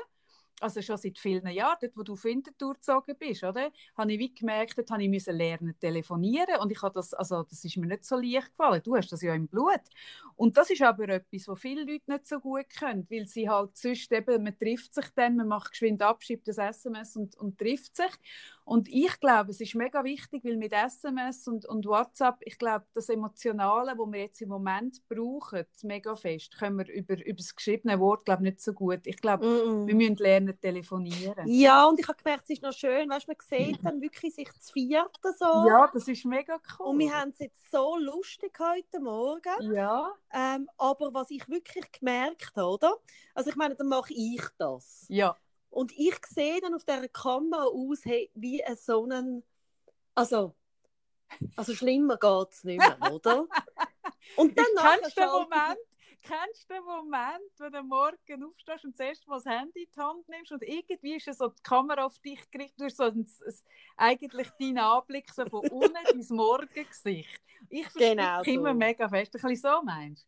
also 0.60 0.82
schon 0.82 0.96
seit 0.96 1.18
vielen 1.18 1.46
Jahren, 1.48 1.78
dort 1.80 1.96
wo 1.96 2.02
du 2.02 2.12
auf 2.12 2.24
Winterthur 2.24 2.74
gezogen 2.74 3.16
bist, 3.18 3.42
oder? 3.44 3.70
Habe 3.96 4.12
ich 4.12 4.18
wie 4.18 4.34
gemerkt, 4.34 4.78
dort 4.78 4.90
habe 4.90 5.02
ich 5.02 5.08
müssen 5.08 5.36
lernen 5.36 5.74
telefonieren 5.80 6.60
und 6.60 6.70
ich 6.70 6.82
habe 6.82 6.94
das, 6.94 7.14
also 7.14 7.42
das 7.42 7.64
ist 7.64 7.76
mir 7.76 7.86
nicht 7.86 8.04
so 8.04 8.16
leicht 8.16 8.50
gefallen. 8.50 8.82
Du 8.84 8.96
hast 8.96 9.10
das 9.10 9.22
ja 9.22 9.34
im 9.34 9.48
Blut. 9.48 9.80
Und 10.36 10.56
das 10.56 10.70
ist 10.70 10.82
aber 10.82 11.08
etwas, 11.08 11.48
was 11.48 11.58
viele 11.58 11.84
Leute 11.84 12.10
nicht 12.10 12.26
so 12.26 12.40
gut 12.40 12.68
können, 12.78 13.06
weil 13.10 13.26
sie 13.26 13.48
halt 13.48 13.76
sonst 13.76 14.10
eben, 14.12 14.42
man 14.42 14.58
trifft 14.58 14.94
sich 14.94 15.06
dann, 15.14 15.36
man 15.36 15.48
macht 15.48 15.72
geschwind 15.72 16.02
ab, 16.02 16.22
schreibt 16.22 16.48
das 16.48 16.58
SMS 16.58 17.16
und, 17.16 17.36
und 17.36 17.58
trifft 17.58 17.96
sich. 17.96 18.12
Und 18.64 18.88
ich 18.88 19.18
glaube, 19.18 19.50
es 19.50 19.60
ist 19.60 19.74
mega 19.74 20.04
wichtig, 20.04 20.44
weil 20.44 20.56
mit 20.56 20.72
SMS 20.72 21.48
und, 21.48 21.66
und 21.66 21.86
WhatsApp, 21.86 22.36
ich 22.40 22.56
glaube, 22.56 22.86
das 22.94 23.08
Emotionale, 23.08 23.98
was 23.98 24.12
wir 24.12 24.20
jetzt 24.20 24.40
im 24.42 24.48
Moment 24.48 25.02
brauchen, 25.08 25.64
mega 25.82 26.14
fest, 26.14 26.56
können 26.56 26.78
wir 26.78 26.88
über, 26.88 27.14
über 27.26 27.36
das 27.36 27.56
geschriebene 27.56 27.98
Wort, 27.98 28.24
glaube 28.24 28.44
ich, 28.44 28.50
nicht 28.52 28.60
so 28.60 28.72
gut. 28.72 29.00
Ich 29.06 29.16
glaube, 29.16 29.44
mm, 29.44 29.84
mm. 29.84 29.86
wir 29.88 29.94
müssen 29.96 30.16
lernen 30.16 30.49
telefonieren. 30.58 31.46
Ja, 31.48 31.86
und 31.86 32.00
ich 32.00 32.08
habe 32.08 32.16
gemerkt, 32.22 32.44
es 32.44 32.50
ist 32.50 32.62
noch 32.62 32.72
schön, 32.72 33.08
weißt 33.08 33.28
man 33.28 33.36
sieht 33.40 33.84
dann 33.84 34.00
wirklich 34.00 34.34
sich 34.34 34.50
zu 34.60 34.72
vierten 34.72 35.32
so. 35.38 35.44
Ja, 35.66 35.90
das 35.92 36.08
ist 36.08 36.24
mega 36.24 36.58
cool. 36.78 36.86
Und 36.86 36.98
wir 36.98 37.14
haben 37.14 37.30
es 37.30 37.38
jetzt 37.38 37.70
so 37.70 37.96
lustig 37.96 38.58
heute 38.58 39.00
Morgen. 39.00 39.74
ja, 39.74 40.12
Ähm, 40.32 40.68
aber 40.78 41.12
was 41.12 41.30
ich 41.30 41.48
wirklich 41.48 41.90
gemerkt 41.92 42.52
habe, 42.56 42.68
oder? 42.68 42.96
Also 43.34 43.50
ich 43.50 43.56
meine, 43.56 43.74
dann 43.74 43.88
mache 43.88 44.12
ich 44.14 44.42
das. 44.58 45.06
ja, 45.08 45.36
Und 45.70 45.92
ich 45.92 46.18
sehe 46.26 46.60
dann 46.60 46.74
auf 46.74 46.84
dieser 46.84 47.08
Kamera 47.08 47.64
aus, 47.64 48.04
hey, 48.04 48.30
wie 48.34 48.62
ein 48.64 48.76
so 48.76 49.04
einen, 49.04 49.42
also, 50.14 50.54
also 51.56 51.74
schlimmer 51.74 52.16
geht 52.16 52.52
es 52.52 52.64
nicht 52.64 52.78
mehr, 52.78 53.12
oder? 53.12 53.46
Und 54.36 54.56
dann 54.58 54.66
kennst 54.76 55.16
du 55.16 55.20
den 55.20 55.30
Moment, 55.30 55.78
kennst 56.22 56.68
du 56.68 56.74
den 56.74 56.84
Moment, 56.84 57.50
wenn 57.58 57.72
du 57.72 57.82
morgen 57.82 58.44
aufstehst 58.44 58.84
und 58.84 58.96
zuerst 58.96 59.26
mal 59.26 59.36
das 59.36 59.46
Handy 59.46 59.82
in 59.84 59.90
die 59.94 60.00
Hand 60.00 60.28
nimmst 60.28 60.52
und 60.52 60.62
irgendwie 60.62 61.14
ist 61.16 61.32
so 61.38 61.48
die 61.48 61.62
Kamera 61.62 62.04
auf 62.04 62.18
dich 62.20 62.50
gerichtet, 62.50 62.80
du 62.80 62.84
hast 62.84 62.96
so 62.96 63.04
ein, 63.04 63.20
ein, 63.46 63.54
eigentlich 63.96 64.48
deinen 64.58 64.78
Anblick 64.78 65.30
so 65.30 65.46
von 65.46 65.60
unten 65.70 65.94
dein 65.94 66.26
Morgengesicht. 66.36 67.40
Ich 67.68 67.88
verstehe 67.88 68.16
Genau 68.16 68.42
dich 68.42 68.54
immer 68.54 68.72
so. 68.72 68.78
mega 68.78 69.08
fest. 69.08 69.34
Ein 69.34 69.40
bisschen 69.40 69.56
so 69.56 69.82
meinst 69.82 70.26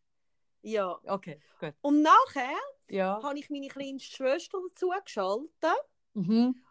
Ja. 0.61 0.99
du? 1.03 1.13
Okay, 1.13 1.41
gut. 1.59 1.73
Und 1.81 2.01
nachher 2.01 2.57
Ja. 2.89 3.21
habe 3.23 3.37
ich 3.39 3.49
meine 3.49 3.67
kleinste 3.67 4.15
Schwester 4.15 4.59
dazu 4.69 4.91
geschaltet. 5.03 5.49
Mhm. 6.13 6.63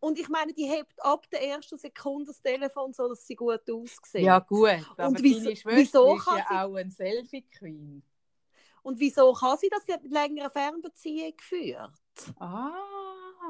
Und 0.00 0.18
ich 0.18 0.28
meine, 0.30 0.52
die 0.54 0.64
hebt 0.64 0.94
ab 1.04 1.28
der 1.30 1.46
ersten 1.46 1.76
Sekunde 1.76 2.26
das 2.26 2.40
Telefon 2.40 2.92
so, 2.94 3.08
dass 3.08 3.26
sie 3.26 3.36
gut 3.36 3.60
aussieht. 3.70 4.22
Ja, 4.22 4.38
gut. 4.38 4.70
Aber 4.96 5.08
Und 5.08 5.22
wieso- 5.22 5.44
deine 5.44 5.56
Schwester 5.56 5.76
wieso 5.76 6.16
ist 6.16 6.26
ja 6.26 6.36
sie- 6.48 6.54
auch 6.56 6.74
ein 6.74 6.90
Selfie-Queen. 6.90 8.02
Und 8.82 8.98
wieso 8.98 9.32
kann 9.34 9.58
sie 9.58 9.68
das? 9.68 9.84
Sie 9.84 9.92
hat 9.92 10.02
mit 10.02 10.10
längerer 10.12 10.48
Fernbeziehung 10.48 11.36
geführt. 11.36 11.92
Ah. 12.38 12.72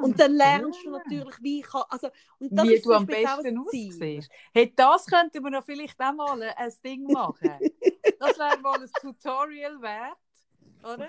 Und 0.03 0.19
dann 0.19 0.33
lernst 0.33 0.81
du 0.85 0.91
ja. 0.91 0.99
natürlich, 0.99 1.37
wie 1.41 1.61
kann, 1.61 1.83
also, 1.89 2.09
und 2.39 2.51
das 2.51 2.67
wie 2.67 2.75
ist 2.75 2.87
du 2.87 2.93
am 2.93 3.07
besten 3.07 3.59
aussiehst. 3.59 4.31
Hey, 4.53 4.73
das 4.75 5.07
könnten 5.07 5.43
wir 5.45 5.51
noch 5.51 5.65
vielleicht 5.65 6.01
auch 6.01 6.13
mal 6.13 6.43
ein 6.43 6.73
Ding 6.85 7.05
machen. 7.13 7.59
Das 8.19 8.39
wäre 8.39 8.59
mal 8.61 8.81
ein 8.83 8.91
Tutorial 9.01 9.81
wert, 9.81 10.19
oder? 10.83 11.09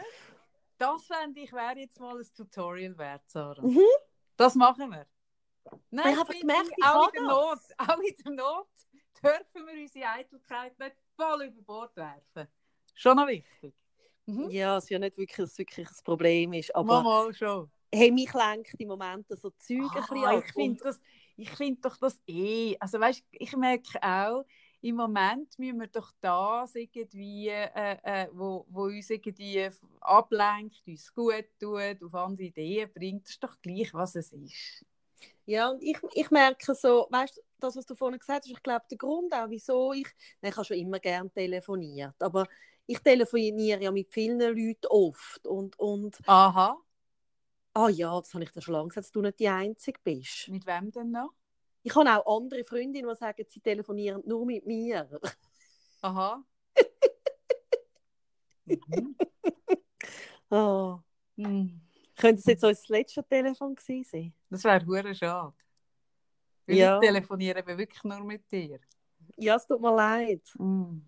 Das 0.77 1.03
fände 1.05 1.39
ich, 1.41 1.51
wäre 1.53 1.79
jetzt 1.79 1.99
mal 1.99 2.17
ein 2.19 2.27
Tutorial 2.35 2.97
wert, 2.97 3.23
Sarah. 3.27 3.61
Mhm. 3.61 3.79
Das 4.37 4.55
machen 4.55 4.89
wir. 4.91 5.05
Nein, 5.89 6.13
Ich 6.13 6.19
habe 6.19 6.31
finde 6.31 6.47
gemerkt, 6.47 6.71
ich 6.77 6.83
auch 6.85 7.07
in 7.07 7.13
der 7.13 7.21
Not, 7.23 7.59
auch 7.77 7.99
in 7.99 8.15
der 8.25 8.31
Not 8.33 8.67
dürfen 9.23 9.67
wir 9.67 9.81
unsere 9.81 10.09
Eitelkeit 10.09 10.79
nicht 10.79 10.95
voll 11.15 11.43
über 11.43 11.61
Bord 11.61 11.95
werfen. 11.95 12.47
Schon 12.95 13.17
noch 13.17 13.27
wichtig. 13.27 13.73
Mhm. 14.25 14.49
Ja, 14.49 14.77
es 14.77 14.85
ist 14.85 14.89
ja 14.89 14.99
nicht 14.99 15.17
wirklich, 15.17 15.37
dass 15.37 15.51
es 15.51 15.57
wirklich 15.57 15.87
ein 15.89 16.03
Problem 16.03 16.53
ist, 16.53 16.73
aber 16.75 17.01
Mal, 17.03 17.33
schon. 17.33 17.71
hey, 17.93 18.11
mich 18.11 18.31
lenkt 18.33 18.79
im 18.79 18.87
Moment 18.89 19.27
so 19.29 19.49
Zeug 19.51 19.91
ein 19.95 20.01
bisschen 20.01 20.25
Ah, 20.25 20.37
ab. 20.37 20.43
ich 20.45 20.53
finde 20.53 20.83
das, 20.83 20.99
ich 21.37 21.49
finde 21.51 21.81
doch 21.81 21.97
das 21.97 22.19
eh. 22.27 22.77
Also 22.79 22.99
weißt, 22.99 23.23
ich 23.31 23.55
merke 23.55 24.01
auch, 24.01 24.45
im 24.81 24.95
Moment 24.95 25.57
müssen 25.59 25.79
wir 25.79 25.87
doch 25.87 26.11
das 26.21 26.73
irgendwie, 26.75 27.49
äh, 27.49 27.97
äh, 28.03 28.27
wo, 28.31 28.65
wo 28.69 28.83
uns 28.85 29.09
irgendwie 29.09 29.69
ablenkt, 29.99 30.81
uns 30.87 31.13
gut 31.13 31.45
tut, 31.59 32.03
auf 32.03 32.15
andere 32.15 32.47
Ideen 32.47 32.91
bringt, 32.93 33.23
das 33.25 33.31
ist 33.33 33.43
doch 33.43 33.59
gleich, 33.61 33.93
was 33.93 34.15
es 34.15 34.31
ist. 34.33 34.85
Ja, 35.45 35.69
und 35.69 35.81
ich, 35.83 35.97
ich 36.13 36.31
merke 36.31 36.73
so, 36.75 37.07
weißt 37.09 37.37
du, 37.37 37.41
das, 37.59 37.75
was 37.75 37.85
du 37.85 37.95
vorhin 37.95 38.19
gesagt 38.19 38.45
hast, 38.45 38.51
ich 38.51 38.63
glaube, 38.63 38.85
der 38.89 38.97
Grund 38.97 39.33
auch, 39.33 39.49
wieso 39.49 39.93
ich, 39.93 40.07
ich 40.41 40.55
habe 40.55 40.65
schon 40.65 40.77
immer 40.77 40.99
gerne 40.99 41.29
telefoniert, 41.29 42.15
aber 42.19 42.47
ich 42.85 42.99
telefoniere 42.99 43.83
ja 43.83 43.91
mit 43.91 44.11
vielen 44.11 44.39
Leuten 44.39 44.87
oft 44.89 45.45
und, 45.47 45.77
und 45.79 46.17
Aha. 46.27 46.77
Ah 47.73 47.89
ja, 47.89 48.19
das 48.19 48.33
habe 48.33 48.43
ich 48.43 48.51
dir 48.51 48.61
schon 48.61 48.73
lange 48.73 48.89
gesagt, 48.89 49.05
dass 49.05 49.11
du 49.11 49.21
nicht 49.21 49.39
die 49.39 49.47
Einzige 49.47 49.99
bist. 50.03 50.49
Mit 50.49 50.65
wem 50.65 50.91
denn 50.91 51.11
noch? 51.11 51.31
Ich 51.83 51.95
habe 51.95 52.09
auch 52.25 52.37
andere 52.37 52.63
Freundinnen, 52.63 53.09
die 53.09 53.15
sagen, 53.15 53.45
sie 53.47 53.61
telefonieren 53.61 54.21
nur 54.25 54.45
mit 54.45 54.65
mir. 54.65 55.07
Aha. 56.01 56.43
mhm. 58.65 59.15
oh. 60.49 60.99
Hm. 61.37 61.81
Könnte 62.21 62.39
es 62.39 62.45
jetzt 62.45 62.63
unser 62.63 62.81
letztes 62.89 63.25
Telefon 63.27 63.75
gewesen 63.75 64.03
sein? 64.03 64.33
Das 64.49 64.63
wäre 64.63 64.85
hure 64.85 65.15
schade. 65.15 65.55
Weil 66.67 66.75
Ja. 66.75 66.95
ich 66.99 67.07
telefoniere 67.07 67.59
eben 67.59 67.77
wirklich 67.77 68.03
nur 68.03 68.23
mit 68.23 68.49
dir. 68.51 68.79
Ja, 69.37 69.55
es 69.55 69.65
tut 69.65 69.81
mir 69.81 69.95
leid. 69.95 70.43
Mm. 70.59 70.99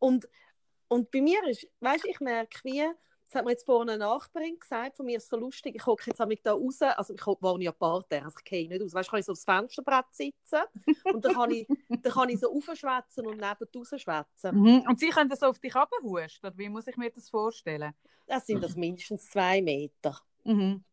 Und, 0.00 0.28
und 0.88 1.10
bei 1.10 1.20
mir 1.20 1.46
ist, 1.46 1.68
weißt 1.80 2.04
du, 2.04 2.08
ich 2.08 2.20
merke, 2.20 2.58
wie, 2.64 2.84
das 3.34 3.40
hat 3.40 3.46
mir 3.46 3.50
jetzt 3.50 3.66
vorhin 3.66 3.90
eine 3.90 3.98
Nachbarin 3.98 4.60
gesagt, 4.60 4.96
von 4.96 5.06
mir 5.06 5.16
ist 5.16 5.28
so 5.28 5.36
lustig, 5.36 5.74
ich 5.74 5.82
gucke 5.82 6.04
jetzt 6.06 6.20
einmal 6.20 6.38
da 6.40 6.52
raus, 6.52 6.80
also 6.82 7.14
ich 7.14 7.26
wohne 7.26 7.64
ja 7.64 7.72
Parterre, 7.72 8.26
also 8.26 8.38
ich 8.38 8.44
gehe 8.44 8.68
nicht 8.68 8.80
aus, 8.80 8.94
weißt 8.94 9.08
du, 9.08 9.10
kann 9.10 9.18
ich 9.20 9.26
so 9.26 9.32
aufs 9.32 9.44
Fensterbrett 9.44 10.06
sitzen 10.12 10.60
und 11.12 11.24
dann 11.24 11.34
kann 11.34 11.50
ich, 11.50 11.66
dann 11.88 12.12
kann 12.12 12.28
ich 12.28 12.38
so 12.38 12.52
aufschwätzen 12.54 13.26
und 13.26 13.38
neben 13.38 13.68
rausschwätzen. 13.76 14.56
Mhm. 14.56 14.84
Und 14.88 15.00
sie 15.00 15.08
können 15.08 15.28
das 15.28 15.40
so 15.40 15.46
auf 15.46 15.58
dich 15.58 15.74
runterhusten, 15.74 16.52
wie 16.56 16.68
muss 16.68 16.86
ich 16.86 16.96
mir 16.96 17.10
das 17.10 17.28
vorstellen? 17.28 17.92
Das 18.26 18.46
sind 18.46 18.62
das 18.62 18.76
mindestens 18.76 19.28
zwei 19.28 19.60
Meter, 19.60 20.16
Mhm. 20.44 20.84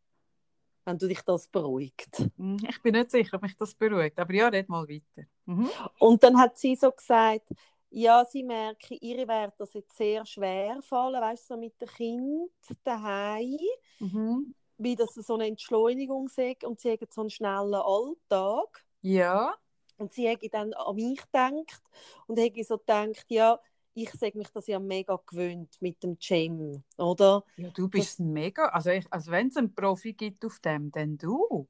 wenn 0.86 0.98
du 0.98 1.08
dich 1.08 1.22
das 1.22 1.48
beruhigt. 1.48 2.28
Mhm. 2.38 2.58
Ich 2.68 2.82
bin 2.82 2.94
nicht 2.96 3.12
sicher, 3.12 3.36
ob 3.36 3.44
mich 3.44 3.56
das 3.56 3.76
beruhigt, 3.76 4.20
aber 4.20 4.34
ja, 4.34 4.48
red 4.48 4.68
mal 4.68 4.88
weiter. 4.88 5.28
Mhm. 5.46 5.70
Und 6.00 6.24
dann 6.24 6.40
hat 6.40 6.58
sie 6.58 6.76
so 6.76 6.92
gesagt, 6.92 7.46
ja, 7.92 8.26
sie 8.26 8.44
merke, 8.44 8.96
ihre 8.96 9.28
wird 9.28 9.54
das 9.60 9.74
jetzt 9.74 9.96
sehr 9.98 10.26
schwer 10.26 10.82
fallen, 10.82 11.22
weißt 11.22 11.50
du, 11.50 11.54
so 11.56 11.60
mit 11.60 11.80
dem 11.82 11.88
Kind 11.90 12.52
daheim, 12.84 13.60
Mhm. 14.00 14.54
wie 14.78 14.96
das 14.96 15.14
so 15.14 15.36
eine 15.36 15.48
Entschleunigung 15.48 16.28
ist 16.28 16.64
und 16.64 16.80
sie 16.80 16.92
hat 16.94 17.14
so 17.14 17.22
einen 17.22 17.30
schnellen 17.30 17.76
Alltag. 17.76 18.86
Ja. 19.02 19.56
Und 19.98 20.14
sie 20.14 20.28
hätte 20.28 20.50
dann 20.50 20.74
an 20.74 20.96
mich 20.96 21.22
gedacht 21.22 21.82
und 22.28 22.40
hätte 22.40 22.64
so 22.64 22.78
gedacht, 22.78 23.26
ja, 23.30 23.60
ich 23.94 24.12
sage 24.12 24.38
mich 24.38 24.50
das 24.50 24.68
ja 24.68 24.80
mega 24.80 25.20
gewöhnt 25.28 25.78
mit 25.82 26.02
dem 26.04 26.18
Gym, 26.18 26.84
oder? 26.98 27.44
ja, 27.58 27.70
du 27.72 27.88
bist 27.90 28.20
ein 28.20 28.34
mega, 28.34 28.68
also, 28.70 28.90
ich, 28.90 29.06
also 29.12 29.32
wenn 29.32 29.48
es 29.48 29.58
einen 29.58 29.76
Profi 29.76 30.14
gibt 30.14 30.46
auf 30.46 30.60
dem, 30.60 30.92
dann 30.92 31.18
du. 31.18 31.68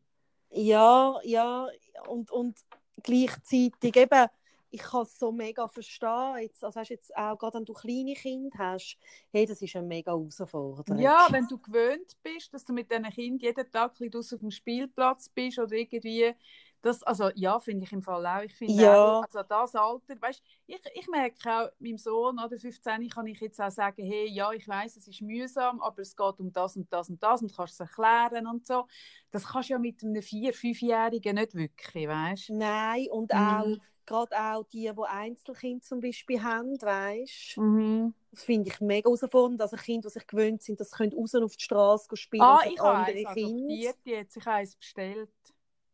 Ja, 0.50 1.20
ja, 1.24 1.68
und, 2.08 2.32
und 2.32 2.60
gleichzeitig 3.04 3.96
eben, 3.96 4.28
ich 4.72 4.82
kann 4.82 5.04
es 5.04 5.20
so 5.20 5.32
mega 5.32 5.68
verstehen, 5.68 6.38
jetzt, 6.42 6.64
also 6.64 6.80
hast 6.80 6.90
jetzt 6.90 7.16
auch 7.16 7.38
gerade 7.38 7.58
wenn 7.60 7.66
du 7.66 7.74
kleine 7.74 8.14
Kinder 8.14 8.58
hast, 8.58 8.98
hey, 9.32 9.46
das 9.46 9.62
ist 9.62 9.76
eine 9.76 9.88
mega 9.88 10.12
Herausforderung. 10.12 11.00
Ja, 11.00 11.28
wenn 11.32 11.48
du 11.48 11.58
gewöhnt 11.60 12.18
bist, 12.24 12.54
dass 12.54 12.66
du 12.66 12.74
mit 12.74 12.92
diesen 12.92 13.04
Kindern 13.12 13.40
jeden 13.40 13.72
Tag 13.72 13.94
ein 14.02 14.10
bisschen 14.10 14.36
auf 14.38 14.42
dem 14.42 14.52
Spielplatz 14.52 15.30
bist 15.30 15.60
oder 15.60 15.74
irgendwie, 15.74 16.34
das, 16.82 17.04
also 17.04 17.30
ja, 17.36 17.60
finde 17.60 17.86
ich 17.86 17.92
im 17.94 18.02
Fall 18.02 18.26
auch. 18.26 18.42
Ich 18.42 18.54
finde 18.56 18.84
Ja. 18.84 18.94
auch, 18.94 19.22
also 19.22 19.44
das 19.44 19.76
Alter, 19.76 20.20
weißt, 20.20 20.42
ich, 20.68 20.80
ich 20.96 21.08
merke 21.08 21.38
auch, 21.50 21.70
meinem 21.80 21.98
Sohn, 21.98 22.40
oder 22.40 22.58
15, 22.58 23.08
kann 23.10 23.28
ich 23.28 23.40
jetzt 23.40 23.62
auch 23.62 23.70
sagen, 23.72 24.04
hey, 24.04 24.28
ja, 24.28 24.52
ich 24.52 24.68
weiß, 24.68 24.98
es 24.98 25.08
ist 25.08 25.22
mühsam, 25.22 25.80
aber 25.82 26.02
es 26.02 26.16
geht 26.16 26.40
um 26.40 26.52
das 26.52 26.76
und 26.76 26.92
das 26.92 27.10
und 27.10 27.22
das 27.22 27.42
und 27.44 27.56
kannst 27.56 27.76
es 27.76 27.80
erklären 27.80 28.48
und 28.48 28.66
so. 28.66 28.88
Das 29.30 29.46
kannst 29.48 29.70
du 29.70 29.74
ja 29.74 29.80
mit 29.80 30.04
einem 30.04 30.22
4-, 30.22 30.52
5-Jährigen 30.54 31.36
nicht 31.36 31.54
wirklich, 31.56 32.08
weißt? 32.08 32.50
Nein, 32.50 33.08
und 33.12 33.32
Mhm. 33.32 33.82
Gerade 34.12 34.38
auch 34.38 34.64
die, 34.66 34.92
die 34.94 35.04
Einzelkinder 35.08 35.82
zum 35.82 36.02
Beispiel 36.02 36.44
haben, 36.44 36.80
weißt 36.82 37.58
Mhm. 37.58 38.14
das 38.32 38.44
finde 38.44 38.70
ich 38.70 38.80
mega 38.82 39.10
herausfordernd. 39.10 39.62
Also 39.62 39.78
Kinder, 39.78 40.10
die 40.10 40.14
sich 40.14 40.28
gewöhnt 40.28 40.62
sind, 40.62 40.80
dass 40.80 40.92
sie 40.92 40.98
können 40.98 41.14
raus 41.14 41.34
auf 41.36 41.56
die 41.56 41.64
Straße 41.64 42.16
spielen 42.18 42.44
Ah, 42.44 42.60
und 42.64 42.74
ich 42.74 42.80
habe 42.80 42.98
andere 42.98 43.18
eins 43.28 43.34
Kinder. 43.34 43.74
adoptiert 43.74 43.98
jetzt, 44.06 44.38
ich 44.38 44.46
habe 44.46 44.56
eins 44.58 44.76
bestellt. 44.76 45.30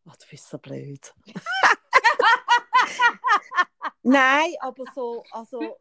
Ach, 0.09 0.15
du 0.15 0.25
bist 0.29 0.49
so 0.49 0.57
blöd. 0.57 1.13
Nein, 4.03 4.53
aber 4.61 4.85
so, 4.95 5.23
also, 5.31 5.77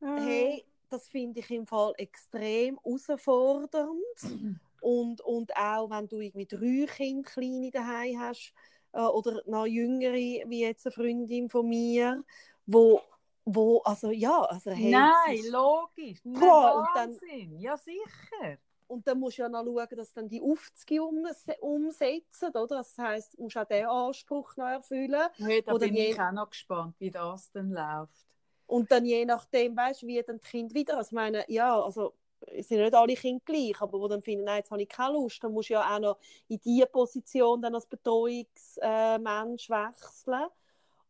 hey, 0.00 0.64
das 0.90 1.08
finde 1.08 1.40
ich 1.40 1.50
im 1.50 1.66
Fall 1.66 1.94
extrem 1.96 2.78
herausfordernd. 2.84 4.02
Und, 4.82 5.20
und 5.20 5.56
auch 5.56 5.88
wenn 5.90 6.08
du 6.08 6.18
irgendwie 6.18 6.44
drei 6.44 6.86
Kinder 6.92 7.30
kleine 7.30 7.70
daheim 7.70 8.18
hast 8.18 8.52
äh, 8.92 9.00
oder 9.00 9.42
noch 9.46 9.66
jüngere, 9.66 10.14
wie 10.14 10.60
jetzt 10.62 10.86
eine 10.86 10.92
Freundin 10.92 11.48
von 11.48 11.68
mir, 11.68 12.24
wo, 12.66 13.00
wo 13.44 13.78
also 13.82 14.10
ja, 14.10 14.42
also 14.42 14.70
hey, 14.70 14.92
das 14.92 15.26
Nein, 15.26 15.36
ist- 15.36 15.50
logisch. 15.50 16.18
Nein, 16.24 16.40
Boah, 16.40 16.74
und 16.76 16.88
dann-. 16.96 17.60
Ja, 17.60 17.76
sicher. 17.76 18.58
Und 18.88 19.08
dann 19.08 19.20
musst 19.20 19.38
du 19.38 19.42
ja 19.42 19.48
noch 19.48 19.64
schauen, 19.64 19.96
dass 19.96 20.12
dann 20.12 20.28
die 20.28 20.42
Aufzüge 20.42 21.00
umse- 21.00 21.58
umsetzen, 21.60 22.48
oder? 22.50 22.66
Das 22.66 22.98
heisst, 22.98 23.38
du 23.38 23.44
musst 23.44 23.56
auch 23.56 23.64
diesen 23.64 23.86
Anspruch 23.86 24.54
noch 24.58 24.66
erfüllen. 24.66 25.28
Hey, 25.38 25.62
da 25.62 25.72
Oder 25.72 25.86
bin 25.86 25.96
je- 25.96 26.10
ich 26.10 26.20
auch 26.20 26.30
noch 26.32 26.50
gespannt, 26.50 26.94
wie 26.98 27.10
das 27.10 27.50
dann 27.52 27.70
läuft. 27.72 28.26
Und 28.66 28.90
dann 28.92 29.04
je 29.06 29.24
nachdem, 29.24 29.76
weißt 29.76 30.02
du, 30.02 30.06
wie 30.08 30.22
dann 30.22 30.38
die 30.38 30.46
Kinder 30.46 30.74
wieder, 30.74 30.96
also 30.98 31.14
meine, 31.14 31.44
ja, 31.48 31.80
also 31.82 32.14
sind 32.60 32.80
nicht 32.80 32.94
alle 32.94 33.14
Kinder 33.14 33.42
gleich, 33.44 33.80
aber 33.80 34.00
wo 34.00 34.08
dann 34.08 34.22
finden, 34.22 34.44
nein, 34.44 34.58
jetzt 34.58 34.70
habe 34.70 34.82
ich 34.82 34.88
keine 34.88 35.14
Lust, 35.14 35.42
dann 35.42 35.52
musst 35.52 35.70
du 35.70 35.74
ja 35.74 35.94
auch 35.94 35.98
noch 36.00 36.18
in 36.48 36.60
diese 36.64 36.86
Position 36.86 37.62
dann 37.62 37.74
als 37.74 37.86
Betreuungsmensch 37.86 39.70
wechseln. 39.70 40.46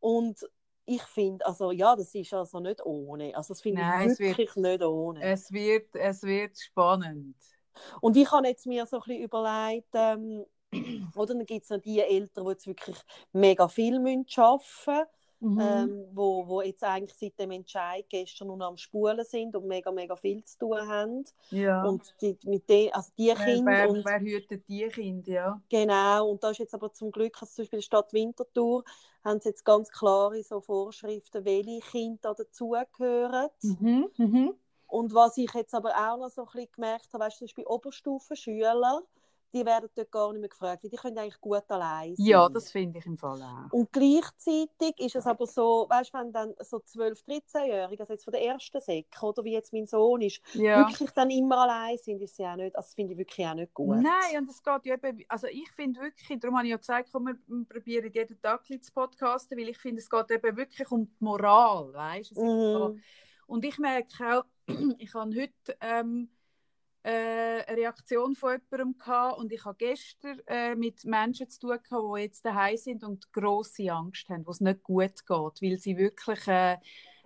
Und 0.00 0.38
ich 0.84 1.02
finde, 1.02 1.46
also 1.46 1.70
ja, 1.70 1.94
das 1.94 2.14
ist 2.14 2.34
also 2.34 2.60
nicht 2.60 2.84
ohne. 2.84 3.36
Also 3.36 3.54
das 3.54 3.62
finde 3.62 3.82
ich 3.82 3.88
es 4.12 4.18
wird- 4.18 4.38
wirklich 4.38 4.56
nicht 4.56 4.82
ohne. 4.82 5.22
Es 5.22 5.52
wird, 5.52 5.94
es 5.94 6.22
wird 6.22 6.58
spannend. 6.58 7.36
Und 8.00 8.16
ich 8.16 8.30
habe 8.30 8.48
jetzt 8.48 8.66
mir 8.66 8.84
so 8.86 8.96
ein 8.96 9.02
bisschen 9.02 9.22
überlegt, 9.22 9.88
ähm, 9.94 10.44
oder 11.16 11.34
dann 11.34 11.46
gibt 11.46 11.64
es 11.64 11.70
noch 11.70 11.80
die 11.80 12.00
Eltern, 12.00 12.44
die 12.44 12.50
jetzt 12.50 12.66
wirklich 12.66 12.96
mega 13.32 13.68
viel 13.68 13.98
müssen 14.00 14.26
arbeiten 14.36 15.08
Mhm. 15.42 15.60
ähm, 15.60 16.04
wo, 16.14 16.46
wo 16.46 16.62
jetzt 16.62 16.84
eigentlich 16.84 17.18
seit 17.18 17.36
dem 17.36 17.50
Entscheid 17.50 18.04
gestern 18.08 18.46
nur 18.46 18.56
noch 18.56 18.68
am 18.68 18.76
Spulen 18.76 19.24
sind 19.24 19.56
und 19.56 19.66
mega, 19.66 19.90
mega 19.90 20.14
viel 20.14 20.44
zu 20.44 20.56
tun 20.56 20.78
haben. 20.86 21.24
ja. 21.50 21.82
Und 21.84 22.14
die, 22.20 22.38
mit 22.44 22.68
den, 22.68 22.94
also 22.94 23.10
die 23.18 23.34
Kinder 23.34 23.72
wer, 23.72 23.90
und 23.90 24.04
wer 24.04 24.20
hütet 24.20 24.68
die 24.68 24.86
Kinder, 24.86 25.32
ja? 25.32 25.62
genau, 25.68 26.30
und 26.30 26.44
da 26.44 26.50
ist 26.50 26.58
jetzt 26.58 26.74
aber 26.74 26.92
zum 26.92 27.10
Glück, 27.10 27.42
also 27.42 27.52
zum 27.52 27.62
Beispiel 27.62 27.78
in 27.78 27.80
der 27.80 27.86
Stadt 27.86 28.12
Winterthur, 28.12 28.84
haben 29.24 29.40
sie 29.40 29.48
jetzt 29.48 29.64
ganz 29.64 29.90
klare 29.90 30.40
so 30.44 30.60
Vorschriften, 30.60 31.44
welche 31.44 31.80
Kinder 31.90 32.18
da 32.22 32.34
dazugehören. 32.34 33.48
Mhm. 33.62 34.10
Mhm. 34.16 34.54
Und 34.86 35.12
was 35.12 35.38
ich 35.38 35.52
jetzt 35.54 35.74
aber 35.74 35.90
auch 35.90 36.18
noch 36.18 36.30
so 36.30 36.42
ein 36.42 36.48
bisschen 36.52 36.72
gemerkt 36.72 37.08
habe, 37.12 37.24
weißt 37.24 37.36
du, 37.36 37.38
zum 37.38 37.46
Beispiel 37.46 37.66
Oberstufenschüler, 37.66 39.02
die 39.52 39.64
werden 39.66 39.88
dort 39.94 40.10
gar 40.10 40.32
nicht 40.32 40.40
mehr 40.40 40.48
gefragt, 40.48 40.82
weil 40.82 40.90
die 40.90 40.96
können 40.96 41.18
eigentlich 41.18 41.40
gut 41.40 41.62
allein 41.68 42.16
sein. 42.16 42.26
Ja, 42.26 42.48
das 42.48 42.70
finde 42.70 42.98
ich 42.98 43.06
im 43.06 43.16
Fall 43.18 43.42
auch. 43.42 43.72
Und 43.72 43.92
gleichzeitig 43.92 44.98
ist 44.98 45.16
es 45.16 45.26
aber 45.26 45.46
so, 45.46 45.86
weißt 45.88 46.12
du, 46.14 46.18
wenn 46.18 46.32
dann 46.32 46.54
so 46.60 46.78
12-, 46.78 47.24
13-Jährige, 47.26 48.02
also 48.02 48.12
jetzt 48.12 48.24
von 48.24 48.32
der 48.32 48.42
ersten 48.42 48.80
Säcke, 48.80 49.26
oder 49.26 49.44
wie 49.44 49.52
jetzt 49.52 49.72
mein 49.72 49.86
Sohn 49.86 50.22
ist, 50.22 50.40
Ja. 50.54 50.86
wirklich 50.88 51.10
dann 51.10 51.30
immer 51.30 51.58
allein 51.58 51.98
sind, 51.98 52.22
ist 52.22 52.36
sie 52.36 52.44
auch 52.44 52.56
nicht, 52.56 52.74
also 52.76 52.86
das 52.86 52.94
finde 52.94 53.12
ich 53.12 53.18
wirklich 53.18 53.46
auch 53.46 53.54
nicht 53.54 53.74
gut. 53.74 53.96
Nein, 53.96 54.38
und 54.38 54.48
es 54.50 54.62
geht 54.62 54.86
ja 54.86 54.94
eben, 54.94 55.24
also 55.28 55.46
ich 55.46 55.70
finde 55.72 56.00
wirklich, 56.00 56.40
darum 56.40 56.56
habe 56.56 56.66
ich 56.66 56.70
ja 56.70 56.76
gesagt, 56.78 57.10
komm, 57.12 57.26
wir 57.26 57.64
probieren 57.68 58.10
jeden 58.12 58.40
Tag 58.40 58.62
ein 58.70 58.82
zu 58.82 58.92
podcasten, 58.92 59.58
weil 59.58 59.68
ich 59.68 59.78
finde, 59.78 60.00
es 60.00 60.08
geht 60.08 60.30
eben 60.30 60.56
wirklich 60.56 60.90
um 60.90 61.06
die 61.06 61.24
Moral, 61.24 61.92
weißt 61.92 62.36
du? 62.36 62.42
Mhm. 62.42 63.02
Und 63.46 63.64
ich 63.64 63.78
merke 63.78 64.38
auch, 64.38 64.44
ich 64.98 65.12
habe 65.14 65.30
heute 65.34 65.76
ähm, 65.80 66.30
äh, 67.04 67.62
eine 67.66 67.76
Reaktion 67.76 68.34
von 68.36 68.52
jemandem 68.70 68.98
gehabt. 68.98 69.38
Und 69.38 69.52
ich 69.52 69.64
habe 69.64 69.76
gestern 69.78 70.40
äh, 70.46 70.74
mit 70.74 71.04
Menschen 71.04 71.48
zu 71.50 71.60
tun 71.60 71.78
gehabt, 71.82 72.04
die 72.16 72.20
jetzt 72.22 72.44
daheim 72.44 72.76
sind 72.76 73.04
und 73.04 73.32
große 73.32 73.90
Angst 73.92 74.28
haben, 74.28 74.46
wo 74.46 74.50
es 74.50 74.60
nicht 74.60 74.82
gut 74.82 75.26
geht, 75.26 75.28
weil 75.62 75.78
sie 75.78 75.96
wirklich 75.96 76.46
äh, 76.48 76.76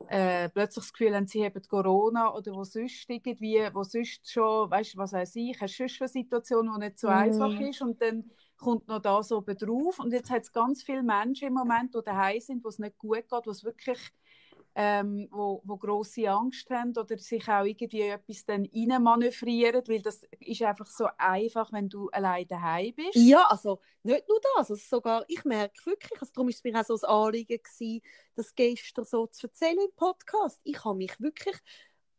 äh, 0.09 0.49
plötzlich 0.51 0.85
das 0.85 0.93
Gefühl 0.93 1.15
haben, 1.17 1.27
sie 1.27 1.45
haben 1.45 1.63
Corona 1.69 2.35
oder 2.35 2.53
wo 2.55 2.65
sonst 2.65 3.09
irgendwie, 3.09 3.69
wo 3.73 3.83
sonst 3.83 4.31
schon, 4.31 4.71
weißt 4.71 4.95
du, 4.95 4.99
was 4.99 5.13
weiß 5.13 5.37
ich, 5.37 5.61
hast 5.61 5.79
du 5.79 5.89
sonst 5.89 6.01
eine 6.03 6.09
Situation, 6.09 6.71
die 6.75 6.87
nicht 6.87 6.99
so 6.99 7.09
Mhm. 7.09 7.09
einfach 7.09 7.59
ist. 7.61 7.83
Und 7.83 8.01
dann 8.03 8.31
kommt 8.57 8.89
noch 8.89 9.01
das 9.03 9.33
oben 9.33 9.57
drauf. 9.57 9.99
Und 9.99 10.13
jetzt 10.13 10.31
hat 10.31 10.43
es 10.43 10.53
ganz 10.53 10.83
viele 10.83 11.03
Menschen 11.03 11.49
im 11.49 11.55
Moment, 11.55 11.95
die 11.95 12.01
daheim 12.05 12.41
sind, 12.41 12.65
wo 12.65 12.69
es 12.69 12.79
nicht 12.79 12.99
gut 12.99 13.29
geht, 13.29 13.47
wo 13.47 13.51
es 13.51 13.65
wirklich 13.65 13.99
ähm, 14.79 15.27
wo, 15.31 15.63
wo 15.65 15.79
grosse 15.79 16.31
Angst 16.31 16.69
haben 16.69 16.95
oder 16.99 17.17
sich 17.17 17.49
auch 17.49 17.65
irgendwie 17.65 18.03
etwas 18.03 18.45
dann 18.45 18.69
manövrieren, 19.03 19.83
weil 19.89 20.03
das 20.03 20.23
ist 20.39 20.61
einfach 20.61 20.85
so 20.87 21.09
einfach, 21.17 21.73
wenn 21.73 21.89
du 21.89 22.11
allein 22.11 22.47
daheim 22.47 22.93
bist. 22.95 23.15
Ja, 23.15 23.47
also 23.49 23.81
nicht 24.03 24.29
nur 24.29 24.39
das, 24.43 24.71
also 24.71 24.75
sogar, 24.75 25.25
ich 25.29 25.43
merke 25.47 25.75
wirklich, 25.87 26.21
also 26.21 26.31
darum 26.35 26.51
ist 26.51 26.57
es 26.57 26.65
mir 26.65 26.79
auch 26.79 26.85
so 26.85 26.95
ein 26.95 27.05
Anliegen 27.09 27.59
gewesen, 27.63 28.03
das 28.35 28.55
gestern 28.55 29.07
so 29.07 29.27
zu 29.29 29.47
erzählen 29.47 29.79
im 29.79 29.97
Podcast. 29.97 30.61
Ich 30.63 30.85
habe 30.85 30.99
mich 30.99 31.19
wirklich, 31.21 31.57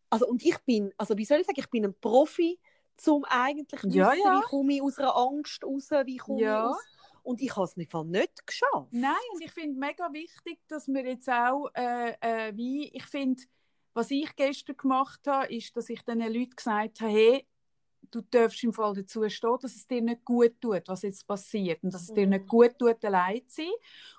also 0.09 0.25
und 0.25 0.43
ich 0.43 0.57
bin, 0.65 0.91
also 0.97 1.15
wie 1.15 1.25
soll 1.25 1.41
ich 1.41 1.45
sagen, 1.45 1.59
ich 1.59 1.69
bin 1.69 1.85
ein 1.85 1.93
Profi, 2.01 2.59
zum 2.97 3.23
eigentlich 3.25 3.83
ja, 3.93 4.11
wissen, 4.11 4.21
ja. 4.25 4.39
wie 4.39 4.45
komme 4.45 4.73
ich 4.73 4.81
aus 4.81 4.97
einer 4.97 5.15
Angst 5.15 5.63
raus, 5.63 5.91
wie 6.05 6.17
komme 6.17 6.41
Ja. 6.41 6.63
ich 6.63 6.71
aus 6.71 6.85
und 7.27 7.41
ich 7.41 7.53
habe 7.57 7.65
es 7.65 7.75
nicht, 7.75 7.93
nicht 7.93 8.47
geschafft. 8.47 8.87
Nein, 8.91 9.13
und 9.33 9.43
ich 9.43 9.51
finde 9.51 9.77
mega 9.77 10.11
wichtig, 10.13 10.59
dass 10.69 10.87
wir 10.87 11.05
jetzt 11.05 11.29
auch, 11.29 11.69
äh, 11.75 12.13
äh, 12.21 12.55
wie, 12.55 12.87
ich 12.87 13.05
finde, 13.05 13.43
was 13.93 14.11
ich 14.11 14.33
gestern 14.35 14.77
gemacht 14.77 15.19
habe, 15.27 15.53
ist, 15.53 15.75
dass 15.75 15.89
ich 15.89 16.01
den 16.03 16.19
Leuten 16.19 16.55
gesagt 16.55 17.01
habe, 17.01 17.11
hey, 17.11 17.47
du 18.11 18.21
darfst 18.21 18.63
im 18.63 18.71
Fall 18.71 18.93
dazu 18.93 19.27
stehen, 19.27 19.57
dass 19.61 19.75
es 19.75 19.85
dir 19.85 20.01
nicht 20.01 20.23
gut 20.23 20.61
tut, 20.61 20.83
was 20.87 21.01
jetzt 21.01 21.27
passiert 21.27 21.83
und 21.83 21.93
dass 21.93 22.03
es 22.03 22.13
dir 22.13 22.25
Mhm. 22.25 22.29
nicht 22.29 22.47
gut 22.47 22.79
tut, 22.79 23.03
allein 23.03 23.45
zu 23.49 23.63
sein. 23.63 23.71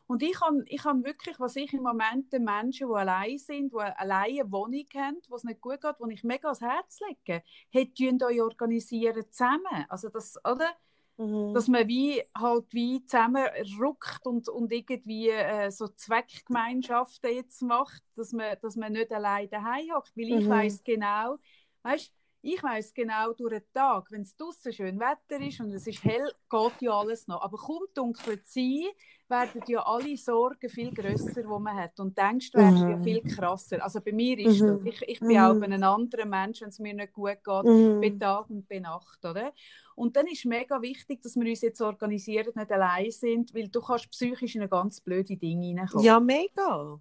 Und 0.07 0.23
ich 0.23 0.39
habe 0.43 0.63
ich 0.67 0.85
han 0.85 1.03
wirklich, 1.03 1.41
was 1.41 1.57
ich 1.57 1.73
im 1.73 1.85
Moment 1.85 2.31
den 2.31 2.45
Menschen, 2.45 2.89
die 2.89 2.95
allein 2.95 3.39
sind, 3.39 3.73
die 3.73 3.79
alleine 3.79 4.41
eine 4.43 4.53
Wohnung 4.53 4.87
haben, 4.95 5.19
wo 5.29 5.37
es 5.37 5.45
nicht 5.45 5.63
gut 5.63 5.81
geht, 5.81 5.95
wo 5.99 6.07
ich 6.09 6.25
mega 6.25 6.49
ans 6.49 6.61
Herz 6.61 6.99
lege, 7.09 7.43
hey, 7.71 7.91
tun 7.95 8.23
euch 8.23 8.43
organisieren 8.43 9.25
zusammen. 9.31 9.87
Also 9.89 10.11
das, 10.11 10.37
oder? 10.45 10.77
Mhm. 11.19 11.49
dass 11.53 11.69
man 11.69 11.89
wie 11.89 12.23
halt 12.37 12.67
wie 12.73 13.05
zusammen 13.05 13.45
ruckt 13.81 14.27
und, 14.27 14.49
und 14.49 14.73
irgendwie 14.73 15.31
äh, 15.31 15.71
so 15.71 15.89
Zweckgemeinschaften 15.89 17.35
jetzt 17.35 17.63
macht, 17.63 18.03
dass 18.17 18.33
man, 18.33 18.57
dass 18.63 18.77
man 18.77 18.93
nicht 18.93 19.13
allein 19.13 19.49
daheim 19.51 19.87
hockt, 19.95 20.17
weil 20.17 20.29
ich 20.31 20.47
Mhm. 20.47 20.49
weiß 20.49 20.83
genau, 20.85 21.39
weißt, 21.83 22.13
ich 22.55 22.63
weiß 22.63 22.95
genau 22.95 23.33
durch 23.33 23.53
den 23.61 23.73
Tag, 23.73 24.11
wenn 24.11 24.23
es 24.23 24.37
draußen 24.37 24.73
schön 24.73 24.99
Wetter 24.99 25.41
ist 25.45 25.61
und 25.61 25.73
es 25.73 25.87
ist 25.87 26.03
hell, 26.05 26.33
geht 26.51 26.83
ja 26.83 26.93
alles 26.93 27.27
noch. 27.27 27.43
Aber 27.43 27.57
kommt 27.57 27.97
dunkle 27.97 28.43
Zeit, 28.43 28.95
werden 29.29 29.63
ja 29.67 29.85
alle 29.85 30.17
Sorgen 30.17 30.71
viel 30.71 30.91
grösser, 30.93 31.43
die 31.43 31.47
man 31.49 31.77
hat. 31.77 32.01
Und 32.01 32.17
die 32.17 32.23
Ängste 32.23 32.57
werden 32.59 32.89
ja 32.89 32.97
Mhm. 32.97 33.03
viel 33.05 33.21
krasser. 33.23 33.83
Also 33.85 34.01
bei 34.01 34.13
mir 34.13 34.39
ist 34.39 34.61
Mhm. 34.63 34.67
das. 34.67 34.81
Ich, 34.95 35.03
ich 35.03 35.21
bin 35.21 35.29
Mhm. 35.31 35.37
auch 35.37 35.61
ein 35.61 35.83
anderer 35.83 36.25
Mensch, 36.25 36.63
wenn 36.63 36.71
es 36.71 36.79
mir 36.79 36.95
nicht 36.95 37.13
gut 37.13 37.29
geht, 37.45 37.45
bei 37.45 38.11
Mhm. 38.11 38.19
Tag 38.21 38.49
und 38.49 38.67
bei 38.69 38.79
Nacht, 38.79 39.23
oder? 39.25 39.53
Und 39.95 40.17
dann 40.17 40.27
ist 40.29 40.45
mega 40.47 40.81
wichtig, 40.81 41.21
dass 41.23 41.37
wir 41.37 41.47
uns 41.47 41.61
jetzt 41.61 41.81
organisieren, 41.83 42.53
nicht 42.55 42.73
allein 42.73 43.11
sind, 43.11 43.55
weil 43.55 43.69
du 43.69 43.81
kannst 43.81 44.11
psychisch 44.11 44.55
in 44.55 44.63
eine 44.63 44.69
ganz 44.71 45.01
blöde 45.01 45.37
Dinge 45.37 45.67
hineinkommen. 45.67 46.05
Ja, 46.05 46.21
mega. 46.21 46.99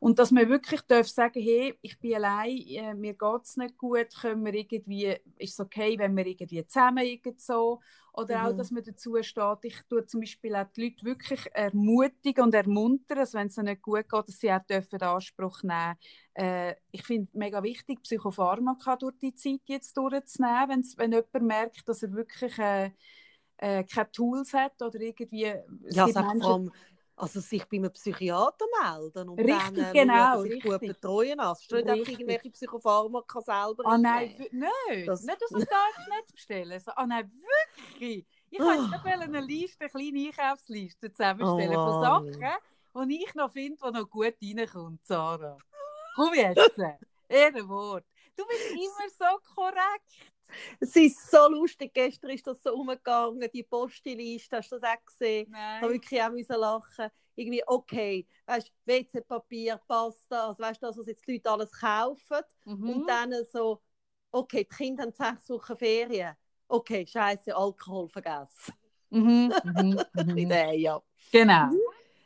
Und 0.00 0.18
dass 0.18 0.30
man 0.30 0.48
wirklich 0.48 0.80
darf 0.82 1.08
sagen, 1.08 1.42
hey, 1.42 1.74
ich 1.82 1.98
bin 2.00 2.14
allein, 2.14 2.58
äh, 2.66 2.94
mir 2.94 3.14
geht 3.14 3.42
es 3.44 3.56
nicht 3.56 3.76
gut, 3.78 4.08
können 4.20 4.44
wir 4.44 4.54
irgendwie, 4.54 5.16
ist 5.38 5.54
es 5.54 5.60
okay, 5.60 5.98
wenn 5.98 6.16
wir 6.16 6.26
irgendwie 6.26 6.66
zusammen 6.66 7.04
irgend 7.04 7.40
so, 7.40 7.80
oder 8.14 8.46
auch, 8.46 8.52
Mhm. 8.52 8.58
dass 8.58 8.70
man 8.70 8.82
dazu 8.84 9.16
steht, 9.22 9.58
ich 9.62 9.80
tue 9.88 10.04
zum 10.04 10.20
Beispiel 10.20 10.54
auch 10.54 10.66
die 10.76 10.84
Leute 10.84 11.04
wirklich 11.04 11.46
ermutigen 11.54 12.44
und 12.44 12.54
ermuntern, 12.54 13.16
dass 13.18 13.32
wenn 13.34 13.46
es 13.46 13.56
ihnen 13.56 13.66
nicht 13.66 13.82
gut 13.82 14.08
geht, 14.08 14.28
dass 14.28 14.38
sie 14.38 14.52
auch 14.52 14.62
dürfen 14.66 14.98
den 14.98 15.08
Anspruch 15.08 15.62
nehmen 15.62 15.96
äh, 16.34 16.74
Ich 16.90 17.04
finde 17.04 17.28
es 17.30 17.34
mega 17.34 17.62
wichtig, 17.62 18.02
Psychopharmaka 18.02 18.96
durch 18.96 19.16
die 19.18 19.34
Zeit 19.34 19.60
jetzt 19.66 19.96
durchzunehmen, 19.96 20.68
wenn's, 20.68 20.98
wenn 20.98 21.12
jemand 21.12 21.42
merkt, 21.42 21.88
dass 21.88 22.02
er 22.02 22.12
wirklich 22.12 22.58
äh, 22.58 22.90
äh, 23.58 23.84
keine 23.84 24.10
Tools 24.12 24.52
hat 24.54 24.80
oder 24.82 25.00
irgendwie... 25.00 25.44
es 25.86 25.94
Ja, 25.96 26.04
gibt 26.06 26.16
Menschen- 26.16 26.42
allem, 26.42 26.72
also 27.16 27.40
sich 27.40 27.64
bei 27.68 27.76
einem 27.76 27.92
Psychiater 27.92 28.64
melden 28.82 29.28
und 29.28 29.38
Richtig, 29.38 29.54
dann 29.56 29.76
äh, 29.76 29.92
genau, 29.92 30.32
schauen, 30.34 30.42
sich 30.42 30.62
gut 30.62 30.72
richtig. 30.72 30.88
betreuen 31.00 31.36
lassen. 31.38 31.62
Statt 31.64 31.78
einfach 31.80 31.92
Richtig. 31.94 32.20
irgendwelche 32.20 32.50
Psychopharmaka 32.50 33.40
selber 33.42 33.82
Ah 33.86 33.98
nein, 33.98 34.34
nicht. 34.50 35.08
Das- 35.08 35.22
Nicht 35.22 35.42
aus 35.42 35.50
dem 35.50 35.58
Darknet 35.66 36.32
bestellen. 36.32 36.80
So, 36.80 36.92
ah 36.96 37.06
nein, 37.06 37.30
wirklich. 37.90 38.26
Ich 38.50 38.60
Ah. 38.60 38.64
wollte 38.64 38.90
gerade 38.90 39.22
eine 39.22 39.40
Liste, 39.40 39.80
eine 39.84 39.90
kleine 39.90 40.26
Einkaufsliste 40.28 41.10
zusammenstellen 41.12 41.76
Oh 41.76 42.02
von. 42.02 42.32
Sachen, 42.32 43.08
die 43.08 43.24
ich 43.24 43.34
noch 43.34 43.52
finde, 43.52 43.78
die 43.84 43.90
noch 43.92 44.08
gut 44.10 44.34
reinkommt, 44.42 45.04
Sarah. 45.06 45.58
Komm 46.16 46.34
jetzt. 46.34 46.58
Ehrenwort. 47.28 48.04
Du 48.36 48.44
bist 48.46 48.70
immer 48.72 49.08
so 49.18 49.54
korrekt. 49.54 50.31
Es 50.80 50.94
ist 50.96 51.30
so 51.30 51.48
lustig, 51.48 51.92
gestern 51.94 52.30
ist 52.30 52.46
das 52.46 52.62
so 52.62 52.74
umgegangen, 52.74 53.48
die 53.52 53.62
Postiliste, 53.62 54.56
hast 54.58 54.72
du 54.72 54.78
das 54.78 54.90
auch 54.90 55.04
gesehen? 55.04 55.48
Nein. 55.50 55.88
wirklich 55.90 56.22
auch 56.22 56.30
müssen 56.30 56.56
lachen. 56.56 57.08
Irgendwie, 57.34 57.62
okay, 57.66 58.26
weißt 58.46 58.68
du, 58.68 58.72
WC-Papier, 58.92 59.80
Pasta, 59.88 60.48
also 60.48 60.62
weißt 60.62 60.82
du, 60.82 60.86
das, 60.86 60.98
was 60.98 61.06
jetzt 61.06 61.26
die 61.26 61.32
Leute 61.34 61.50
alles 61.50 61.72
kaufen. 61.72 62.42
Mhm. 62.64 62.88
Und 62.88 63.08
dann 63.08 63.32
so, 63.50 63.80
okay, 64.30 64.66
die 64.70 64.76
Kinder 64.76 65.04
haben 65.04 65.12
sechs 65.12 65.48
Wochen 65.48 65.76
Ferien. 65.76 66.34
Okay, 66.68 67.06
scheiße, 67.06 67.54
Alkohol 67.56 68.08
vergessen. 68.08 68.74
Mhm. 69.10 69.52
Mhm. 69.64 70.00
Mhm. 70.14 70.50
Ja. 70.76 71.02
Genau. 71.30 71.70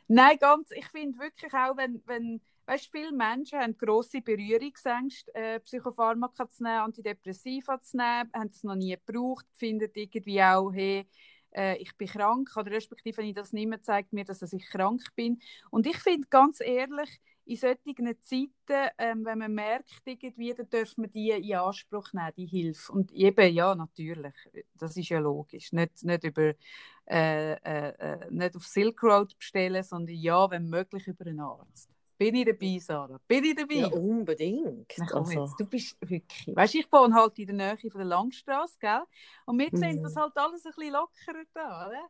Nein, 0.07 0.37
ganz, 0.39 0.71
ich 0.71 0.87
finde 0.87 1.19
wirklich 1.19 1.53
auch, 1.53 1.75
wenn, 1.77 2.01
wenn 2.05 2.41
weißt, 2.65 2.89
viele 2.91 3.11
Menschen 3.11 3.59
haben 3.59 3.77
grosse 3.77 4.21
Berührungsängste, 4.21 5.33
äh, 5.35 5.59
Psychopharmaka 5.59 6.47
zu 6.49 6.63
nehmen, 6.63 6.79
Antidepressiva 6.79 7.79
zu 7.81 7.97
nehmen, 7.97 8.29
haben 8.33 8.49
es 8.51 8.63
noch 8.63 8.75
nie 8.75 8.95
gebraucht, 9.05 9.45
finden 9.53 9.89
irgendwie 9.93 10.41
auch, 10.43 10.71
hey, 10.71 11.07
äh, 11.55 11.77
ich 11.77 11.95
bin 11.97 12.07
krank, 12.07 12.49
oder 12.55 12.71
respektive, 12.71 13.17
wenn 13.17 13.27
ich 13.27 13.35
das 13.35 13.51
nicht 13.53 13.67
mehr, 13.67 13.81
zeigt 13.81 14.13
mir, 14.13 14.23
dass 14.25 14.41
ich 14.41 14.65
krank 14.69 15.01
bin. 15.15 15.41
Und 15.71 15.87
ich 15.87 15.97
finde, 15.97 16.27
ganz 16.29 16.61
ehrlich, 16.61 17.19
in 17.47 17.55
solchen 17.57 18.21
Zeiten, 18.21 18.91
ähm, 18.97 19.25
wenn 19.25 19.39
man 19.39 19.53
merkt, 19.53 20.01
irgendwie, 20.05 20.53
dann 20.53 20.69
dürfen 20.69 21.03
wir 21.03 21.09
die 21.09 21.31
in 21.31 21.57
Anspruch 21.57 22.11
nehmen, 22.13 22.31
die 22.35 22.45
Hilfe. 22.45 22.91
Und 22.91 23.11
eben, 23.11 23.53
ja, 23.53 23.73
natürlich, 23.75 24.33
das 24.75 24.97
ist 24.97 25.09
ja 25.09 25.19
logisch. 25.19 25.71
Nicht, 25.71 26.03
nicht, 26.03 26.23
über, 26.23 26.53
äh, 27.09 27.53
äh, 27.53 27.89
äh, 27.89 28.31
nicht 28.31 28.55
auf 28.55 28.65
Silk 28.65 29.01
Road 29.03 29.37
bestellen, 29.37 29.83
sondern 29.83 30.15
ja, 30.15 30.49
wenn 30.51 30.69
möglich, 30.69 31.07
über 31.07 31.25
einen 31.25 31.39
Arzt. 31.39 31.89
Bin 32.17 32.35
ich 32.35 32.45
dabei, 32.45 32.79
Sarah? 32.79 33.19
Bin 33.27 33.43
ich 33.43 33.55
dabei? 33.55 33.75
Ja, 33.75 33.87
unbedingt. 33.87 34.91
Komm 35.09 35.29
Also, 35.29 35.39
jetzt, 35.39 35.59
du 35.59 35.65
bist 35.65 35.97
wirklich. 36.01 36.55
Weißt 36.55 36.73
du, 36.73 36.79
ich 36.79 36.91
wohne 36.91 37.13
halt 37.13 37.37
in 37.39 37.47
der 37.57 37.75
Nähe 37.75 37.77
von 37.91 37.99
der 37.99 38.05
Langstrasse, 38.05 38.75
gell? 38.79 39.03
Und 39.45 39.59
wir 39.59 39.69
sehen 39.73 39.97
Mhm. 39.97 40.03
das 40.03 40.15
halt 40.15 40.35
alles 40.35 40.65
ein 40.65 40.71
bisschen 40.75 40.93
lockerer 40.93 41.43
da, 41.53 41.87
oder? 41.87 42.09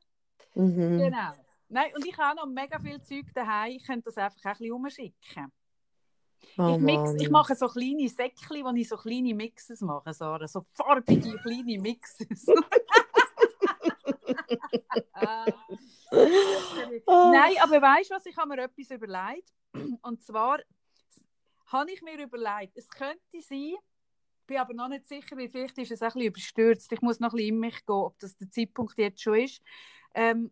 mhm. 0.55 0.97
Genau. 0.97 1.46
Nein, 1.69 1.91
und 1.95 2.05
ich 2.05 2.17
habe 2.17 2.37
noch 2.37 2.45
mega 2.45 2.79
viel 2.79 3.01
Zeug 3.01 3.25
daheim. 3.33 3.73
Ich 3.73 3.85
könnte 3.85 4.05
das 4.05 4.17
einfach 4.17 4.43
ein 4.43 4.51
bisschen 4.53 4.71
umschicken. 4.71 5.51
Oh, 6.57 6.75
ich, 6.75 6.79
mix, 6.79 7.13
ich 7.19 7.29
mache 7.29 7.55
so 7.55 7.67
kleine 7.67 8.07
Säckchen, 8.07 8.63
wo 8.63 8.71
ich 8.73 8.87
so 8.87 8.95
kleine 8.95 9.33
Mixes 9.33 9.81
mache, 9.81 10.13
Sarah. 10.13 10.47
So 10.47 10.65
farbige 10.73 11.37
kleine 11.37 11.79
Mixes. 11.79 12.45
Ah. 15.13 15.45
Nein, 16.11 17.55
aber 17.61 17.81
weißt 17.81 18.11
du 18.11 18.15
was? 18.15 18.25
Ich 18.25 18.37
habe 18.37 18.49
mir 18.49 18.63
etwas 18.63 18.91
überlegt. 18.91 19.51
Und 20.01 20.21
zwar 20.23 20.59
habe 21.67 21.91
ich 21.91 22.01
mir 22.01 22.21
überlegt, 22.21 22.77
es 22.77 22.87
könnte 22.89 23.41
sein, 23.41 23.75
bin 24.45 24.57
aber 24.57 24.73
noch 24.73 24.87
nicht 24.87 25.07
sicher, 25.07 25.35
weil 25.37 25.49
vielleicht 25.49 25.77
ist 25.77 25.91
es 25.91 26.01
ein 26.01 26.07
bisschen 26.07 26.27
überstürzt. 26.27 26.91
Ich 26.91 27.01
muss 27.01 27.19
noch 27.19 27.33
ein 27.33 27.37
bisschen 27.37 27.55
in 27.55 27.59
mich 27.59 27.85
gehen, 27.85 27.95
ob 27.95 28.17
das 28.19 28.37
der 28.37 28.49
Zeitpunkt 28.49 28.97
jetzt 28.97 29.21
schon 29.21 29.35
ist. 29.35 29.61
Ähm, 30.13 30.51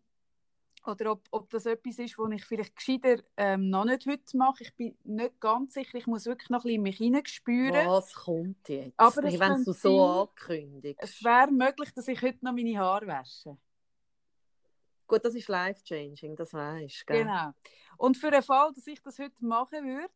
oder 0.87 1.11
ob, 1.11 1.23
ob 1.31 1.49
das 1.49 1.65
etwas 1.65 1.99
ist, 1.99 2.17
was 2.17 2.31
ich 2.31 2.45
vielleicht 2.45 2.75
gescheiter 2.75 3.23
ähm, 3.37 3.69
noch 3.69 3.85
nicht 3.85 4.05
heute 4.05 4.37
mache. 4.37 4.63
Ich 4.63 4.75
bin 4.75 4.97
nicht 5.03 5.39
ganz 5.39 5.73
sicher. 5.73 5.97
Ich 5.97 6.07
muss 6.07 6.25
wirklich 6.25 6.49
noch 6.49 6.59
ein 6.59 6.63
bisschen 6.63 6.81
mich 6.81 6.97
hineinspüren. 6.97 7.87
Was 7.87 8.13
kommt 8.13 8.67
jetzt? 8.69 8.93
Aber 8.97 9.23
es 9.23 9.39
wenn 9.39 9.63
du 9.63 9.73
so 9.73 10.05
ankündigst. 10.05 11.03
Es 11.03 11.23
wäre 11.23 11.51
möglich, 11.51 11.93
dass 11.93 12.07
ich 12.07 12.21
heute 12.21 12.43
noch 12.43 12.53
meine 12.53 12.77
Haare 12.77 13.07
wasche. 13.07 13.57
Gut, 15.07 15.23
das 15.23 15.35
ist 15.35 15.47
life-changing, 15.47 16.35
das 16.35 16.53
weißt 16.53 17.03
du. 17.07 17.13
Genau. 17.13 17.51
Und 17.97 18.17
für 18.17 18.31
den 18.31 18.41
Fall, 18.41 18.71
dass 18.73 18.87
ich 18.87 19.01
das 19.01 19.19
heute 19.19 19.45
machen 19.45 19.85
würde, 19.85 20.13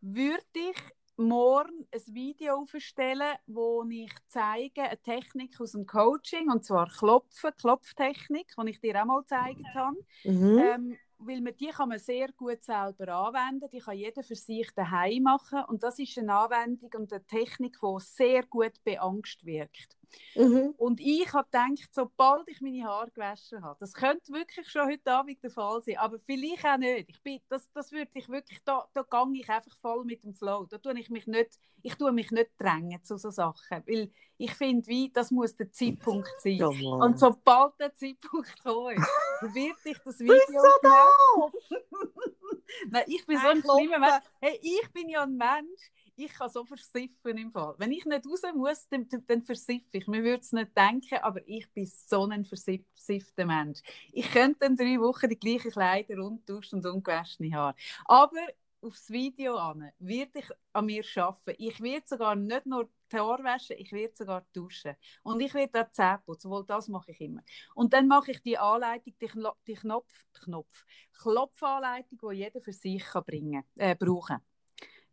würde 0.00 0.44
ich 0.54 0.76
morgen 1.16 1.86
ein 1.92 2.14
Video 2.14 2.54
aufstellen, 2.56 3.36
wo 3.46 3.84
ich 3.88 4.12
zeige 4.28 4.82
eine 4.82 5.00
Technik 5.00 5.60
aus 5.60 5.72
dem 5.72 5.86
Coaching, 5.86 6.50
und 6.50 6.64
zwar 6.64 6.88
Klopfen, 6.88 7.50
Klopftechnik, 7.56 8.54
die 8.56 8.70
ich 8.70 8.80
dir 8.80 9.00
auch 9.00 9.06
mal 9.06 9.20
gezeigt 9.20 9.64
habe. 9.74 9.96
Mhm. 10.24 10.58
Ähm, 10.58 10.98
weil 11.18 11.40
man, 11.40 11.56
die 11.56 11.68
kann 11.68 11.88
man 11.88 11.98
sehr 11.98 12.32
gut 12.32 12.62
selber 12.62 13.08
anwenden, 13.08 13.68
die 13.72 13.78
kann 13.78 13.96
jeder 13.96 14.22
für 14.22 14.36
sich 14.36 14.70
daheim 14.74 15.22
machen 15.22 15.64
und 15.68 15.82
das 15.82 15.98
ist 15.98 16.18
eine 16.18 16.34
Anwendung 16.34 16.90
und 16.96 17.12
eine 17.12 17.24
Technik, 17.26 17.78
die 17.80 18.00
sehr 18.00 18.44
gut 18.44 18.72
bei 18.84 19.00
Angst 19.00 19.44
wirkt. 19.44 19.96
Mhm. 20.34 20.74
Und 20.76 21.00
ich 21.00 21.32
habe 21.32 21.48
gedacht, 21.50 21.92
sobald 21.92 22.48
ich 22.48 22.60
meine 22.60 22.84
Haare 22.84 23.10
gewaschen 23.10 23.62
habe, 23.62 23.76
das 23.80 23.92
könnte 23.92 24.32
wirklich 24.32 24.68
schon 24.68 24.88
heute 24.88 25.12
Abend 25.12 25.42
der 25.42 25.50
Fall 25.50 25.82
sein, 25.82 25.96
aber 25.98 26.18
vielleicht 26.20 26.64
auch 26.64 26.76
nicht. 26.76 27.10
Ich 27.10 27.22
bin, 27.22 27.40
das, 27.48 27.70
das 27.72 27.92
würde 27.92 28.10
ich 28.14 28.28
wirklich, 28.28 28.62
da, 28.64 28.86
da 28.92 29.02
gehe 29.02 29.40
ich 29.40 29.48
einfach 29.48 29.76
voll 29.78 30.04
mit 30.04 30.22
dem 30.22 30.34
Flow. 30.34 30.66
Da 30.66 30.78
tue 30.78 30.98
ich 30.98 31.10
mich 31.10 31.26
nicht, 31.26 31.58
ich 31.82 31.94
tue 31.94 32.12
mich 32.12 32.30
nicht 32.30 32.50
drängen 32.58 33.02
zu 33.02 33.16
so 33.16 33.30
Sachen, 33.30 33.82
weil 33.86 34.10
ich 34.38 34.52
finde, 34.54 34.86
wie, 34.86 35.10
das 35.10 35.30
muss 35.30 35.56
der 35.56 35.72
Zeitpunkt 35.72 36.30
sein. 36.38 36.56
Ja. 36.56 36.68
Und 36.68 37.18
sobald 37.18 37.78
der 37.80 37.94
Zeitpunkt 37.94 38.56
gekommen 38.56 38.96
ist, 38.96 39.08
wird 39.40 39.76
ich 39.84 39.98
das 39.98 40.18
Video 40.18 40.36
Bist 40.36 40.82
machen. 40.82 41.52
Nein, 42.90 43.04
ich 43.06 43.26
bin 43.26 43.38
so 43.38 43.48
ein 43.48 43.62
schlimmer 43.62 43.98
Mensch. 43.98 44.24
Hey, 44.40 44.58
ich 44.62 44.88
bin 44.92 45.08
ja 45.08 45.22
ein 45.22 45.36
Mensch, 45.36 45.90
ich 46.16 46.32
kann 46.32 46.48
so 46.48 46.64
versiffen 46.64 47.36
im 47.36 47.52
Fall. 47.52 47.74
Wenn 47.78 47.92
ich 47.92 48.04
nicht 48.04 48.26
raus 48.26 48.42
muss, 48.54 48.88
dann, 48.88 49.06
dann 49.26 49.42
versiffe 49.42 49.84
ich. 49.92 50.06
Man 50.06 50.24
würde 50.24 50.40
es 50.40 50.52
nicht 50.52 50.76
denken, 50.76 51.18
aber 51.22 51.46
ich 51.46 51.70
bin 51.72 51.86
so 51.86 52.24
ein 52.24 52.44
versiffter 52.44 53.44
Mensch. 53.44 53.80
Ich 54.12 54.30
könnte 54.30 54.66
in 54.66 54.76
drei 54.76 54.98
Wochen 55.00 55.28
die 55.28 55.38
gleichen 55.38 55.70
Kleider 55.70 56.24
und 56.24 56.48
duschen 56.48 56.76
und 56.76 56.86
ungewaschene 56.86 57.54
Haare. 57.54 57.74
Aber 58.06 58.40
aufs 58.80 59.10
Video 59.10 59.56
an, 59.56 59.90
werde 59.98 60.38
ich 60.38 60.48
an 60.72 60.86
mir 60.86 61.04
arbeiten. 61.16 61.54
Ich 61.58 61.80
werde 61.80 62.06
sogar 62.06 62.36
nicht 62.36 62.66
nur 62.66 62.88
die 63.10 63.16
Haare 63.16 63.44
waschen, 63.44 63.76
ich 63.78 63.92
werde 63.92 64.14
sogar 64.14 64.46
duschen. 64.52 64.94
Und 65.22 65.40
ich 65.40 65.54
werde 65.54 65.82
auch 65.82 65.90
Zähne 65.92 66.20
putzen, 66.24 66.50
wohl 66.50 66.64
das 66.66 66.88
mache 66.88 67.12
ich 67.12 67.20
immer. 67.20 67.42
Und 67.74 67.92
dann 67.92 68.08
mache 68.08 68.32
ich 68.32 68.42
die 68.42 68.58
Anleitung, 68.58 69.14
die, 69.20 69.26
Kno 69.26 69.52
die 69.66 69.74
Knopf, 69.74 70.24
Knopf, 70.32 70.84
Klopfanleitung, 71.20 72.18
die 72.18 72.36
jeder 72.36 72.60
für 72.60 72.72
sich 72.72 73.04
kann 73.04 73.24
bringen, 73.24 73.64
äh, 73.76 73.94
brauchen 73.94 74.38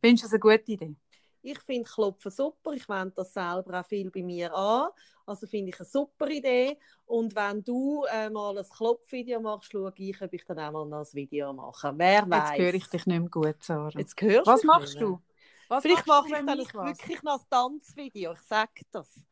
Findest 0.02 0.24
du 0.24 0.28
das 0.28 0.34
eine 0.34 0.40
gute 0.40 0.72
Idee? 0.72 0.96
Ich 1.42 1.60
finde 1.60 1.90
Klopfen 1.90 2.32
super. 2.32 2.74
Ich 2.74 2.88
wende 2.88 3.14
das 3.16 3.34
selber 3.34 3.80
auch 3.80 3.86
viel 3.86 4.10
bei 4.12 4.24
mir 4.24 4.54
an. 4.54 4.90
Also 5.26 5.48
finde 5.48 5.70
ich 5.70 5.80
eine 5.80 5.86
super 5.86 6.28
Idee. 6.28 6.78
Und 7.06 7.36
wenn 7.36 7.64
du 7.64 8.04
äh, 8.12 8.30
mal 8.30 8.58
ein 8.58 8.66
Klopfvideo 8.70 9.40
machst, 9.40 9.72
schaue 9.72 9.94
ich, 9.96 10.22
ob 10.22 10.34
ich 10.34 10.46
dann 10.46 10.60
auch 10.60 10.86
mal 10.86 11.00
ein 11.00 11.06
Video 11.14 11.54
mache. 11.54 11.94
Wer 11.96 12.30
weiß. 12.30 12.50
Jetzt 12.50 12.60
höre 12.60 12.74
ich 12.74 12.88
dich 12.88 13.06
nicht 13.06 13.20
mehr 13.20 13.30
gut, 13.30 13.64
Sarah. 13.64 13.90
Jetzt 13.90 14.22
hörst 14.22 14.48
Was 14.48 14.64
machst 14.64 15.00
du? 15.00 15.22
Was 15.70 15.82
Vielleicht 15.82 16.08
mache 16.08 16.28
ich 16.28 16.34
dann 16.34 16.60
ich 16.60 16.74
wirklich 16.74 17.24
noch 17.24 17.40
ein 17.40 17.50
Tanzvideo. 17.50 18.34
Ich 18.34 18.42
sage 18.42 18.82
das. 18.92 19.24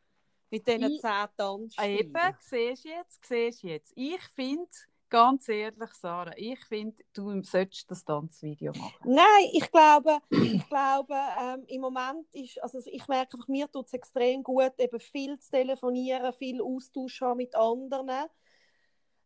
Mit 0.50 0.68
diesen 0.68 1.00
zehn 1.00 1.28
Tanzstilen. 1.38 2.00
Eben, 2.00 2.36
siehst 2.40 2.84
du 2.84 2.90
jetzt, 2.90 3.26
siehst 3.26 3.64
jetzt. 3.64 3.94
Ich 3.96 4.22
finde, 4.36 4.70
ganz 5.12 5.48
ehrlich, 5.50 5.94
Sarah, 5.94 6.34
ich 6.38 6.60
finde, 6.66 7.04
du 7.14 7.44
solltest 7.44 7.92
das 7.92 8.04
Tanzvideo 8.04 8.72
machen. 8.72 8.96
Nein, 9.04 9.50
ich 9.54 9.70
glaube, 9.70 10.18
ich 10.30 10.68
glaube 10.68 11.14
ähm, 11.40 11.64
im 11.68 11.82
Moment 11.82 12.26
ist, 12.34 12.64
also 12.64 12.80
ich 12.86 13.08
merke 13.08 13.34
einfach, 13.34 13.48
mir 13.48 13.70
tut 13.70 13.88
es 13.88 13.94
extrem 13.94 14.42
gut, 14.42 14.72
eben 14.80 15.00
viel 15.00 15.38
zu 15.38 15.52
telefonieren, 15.52 16.34
viel 16.34 16.62
Austausch 16.62 17.22
haben 17.22 17.38
mit 17.38 17.54
anderen. 17.56 18.28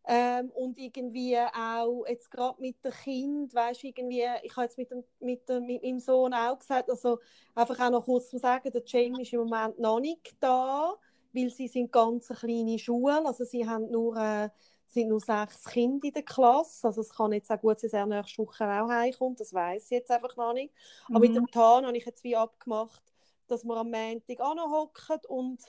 Ähm, 0.08 0.50
und 0.54 0.78
irgendwie 0.78 1.36
auch 1.36 2.04
jetzt 2.06 2.30
gerade 2.30 2.60
mit 2.60 2.84
dem 2.84 2.92
Kind, 2.92 3.54
weißt 3.54 3.82
irgendwie, 3.84 4.24
ich 4.42 4.54
habe 4.54 4.66
jetzt 4.66 4.78
mit, 4.78 4.90
dem, 4.90 5.02
mit, 5.18 5.48
dem, 5.48 5.66
mit 5.66 5.82
meinem 5.82 5.98
Sohn 5.98 6.32
auch 6.32 6.58
gesagt, 6.58 6.90
also 6.90 7.18
einfach 7.54 7.78
auch 7.80 7.90
noch 7.90 8.04
kurz 8.04 8.28
zu 8.30 8.38
sagen, 8.38 8.70
der 8.70 8.82
Jamie 8.84 9.22
ist 9.22 9.32
im 9.32 9.40
Moment 9.40 9.80
noch 9.80 9.98
nicht 9.98 10.36
da, 10.38 10.94
weil 11.32 11.50
sie 11.50 11.66
sind 11.66 11.90
ganz 11.90 12.30
eine 12.30 12.38
kleine 12.38 12.78
Schule, 12.78 13.26
also 13.26 13.44
sie 13.44 13.68
haben 13.68 13.90
nur 13.90 14.16
äh, 14.16 14.48
sind 14.86 15.08
nur 15.08 15.20
sechs 15.20 15.64
Kinder 15.64 16.06
in 16.06 16.12
der 16.12 16.22
Klasse. 16.22 16.86
Also 16.86 17.00
es 17.00 17.10
kann 17.10 17.32
jetzt 17.32 17.50
auch 17.50 17.60
gut 17.60 17.80
sein, 17.80 17.90
dass 17.90 17.98
er 17.98 18.06
nächste 18.06 18.38
Woche 18.38 18.64
auch 18.64 18.88
heimkommt. 18.88 19.40
Das 19.40 19.52
weiß 19.52 19.84
ich 19.84 19.90
jetzt 19.90 20.10
einfach 20.10 20.36
noch 20.36 20.52
nicht. 20.52 20.72
Mhm. 21.08 21.16
Aber 21.16 21.20
mit 21.20 21.30
mhm. 21.30 21.34
dem 21.34 21.46
Tan 21.50 21.86
habe 21.86 21.96
ich 21.96 22.06
jetzt 22.06 22.24
wie 22.24 22.36
abgemacht, 22.36 23.02
dass 23.48 23.64
wir 23.64 23.76
am 23.76 23.90
Montag 23.90 24.38
hocken 24.38 25.20
und 25.28 25.62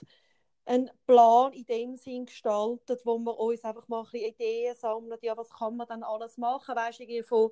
einen 0.64 0.90
Plan 1.06 1.52
in 1.52 1.64
dem 1.64 1.96
Sinn 1.96 2.26
gestaltet, 2.26 3.00
wo 3.04 3.18
wir 3.18 3.38
uns 3.38 3.64
einfach 3.64 3.88
mal 3.88 4.00
ein 4.00 4.10
bisschen 4.10 4.28
Ideen 4.28 4.74
sammeln, 4.76 5.18
ja, 5.22 5.36
was 5.36 5.48
kann 5.50 5.76
man 5.76 5.86
dann 5.88 6.02
alles 6.02 6.36
machen, 6.36 6.76
weißt 6.76 7.00
du, 7.00 7.22
von 7.22 7.50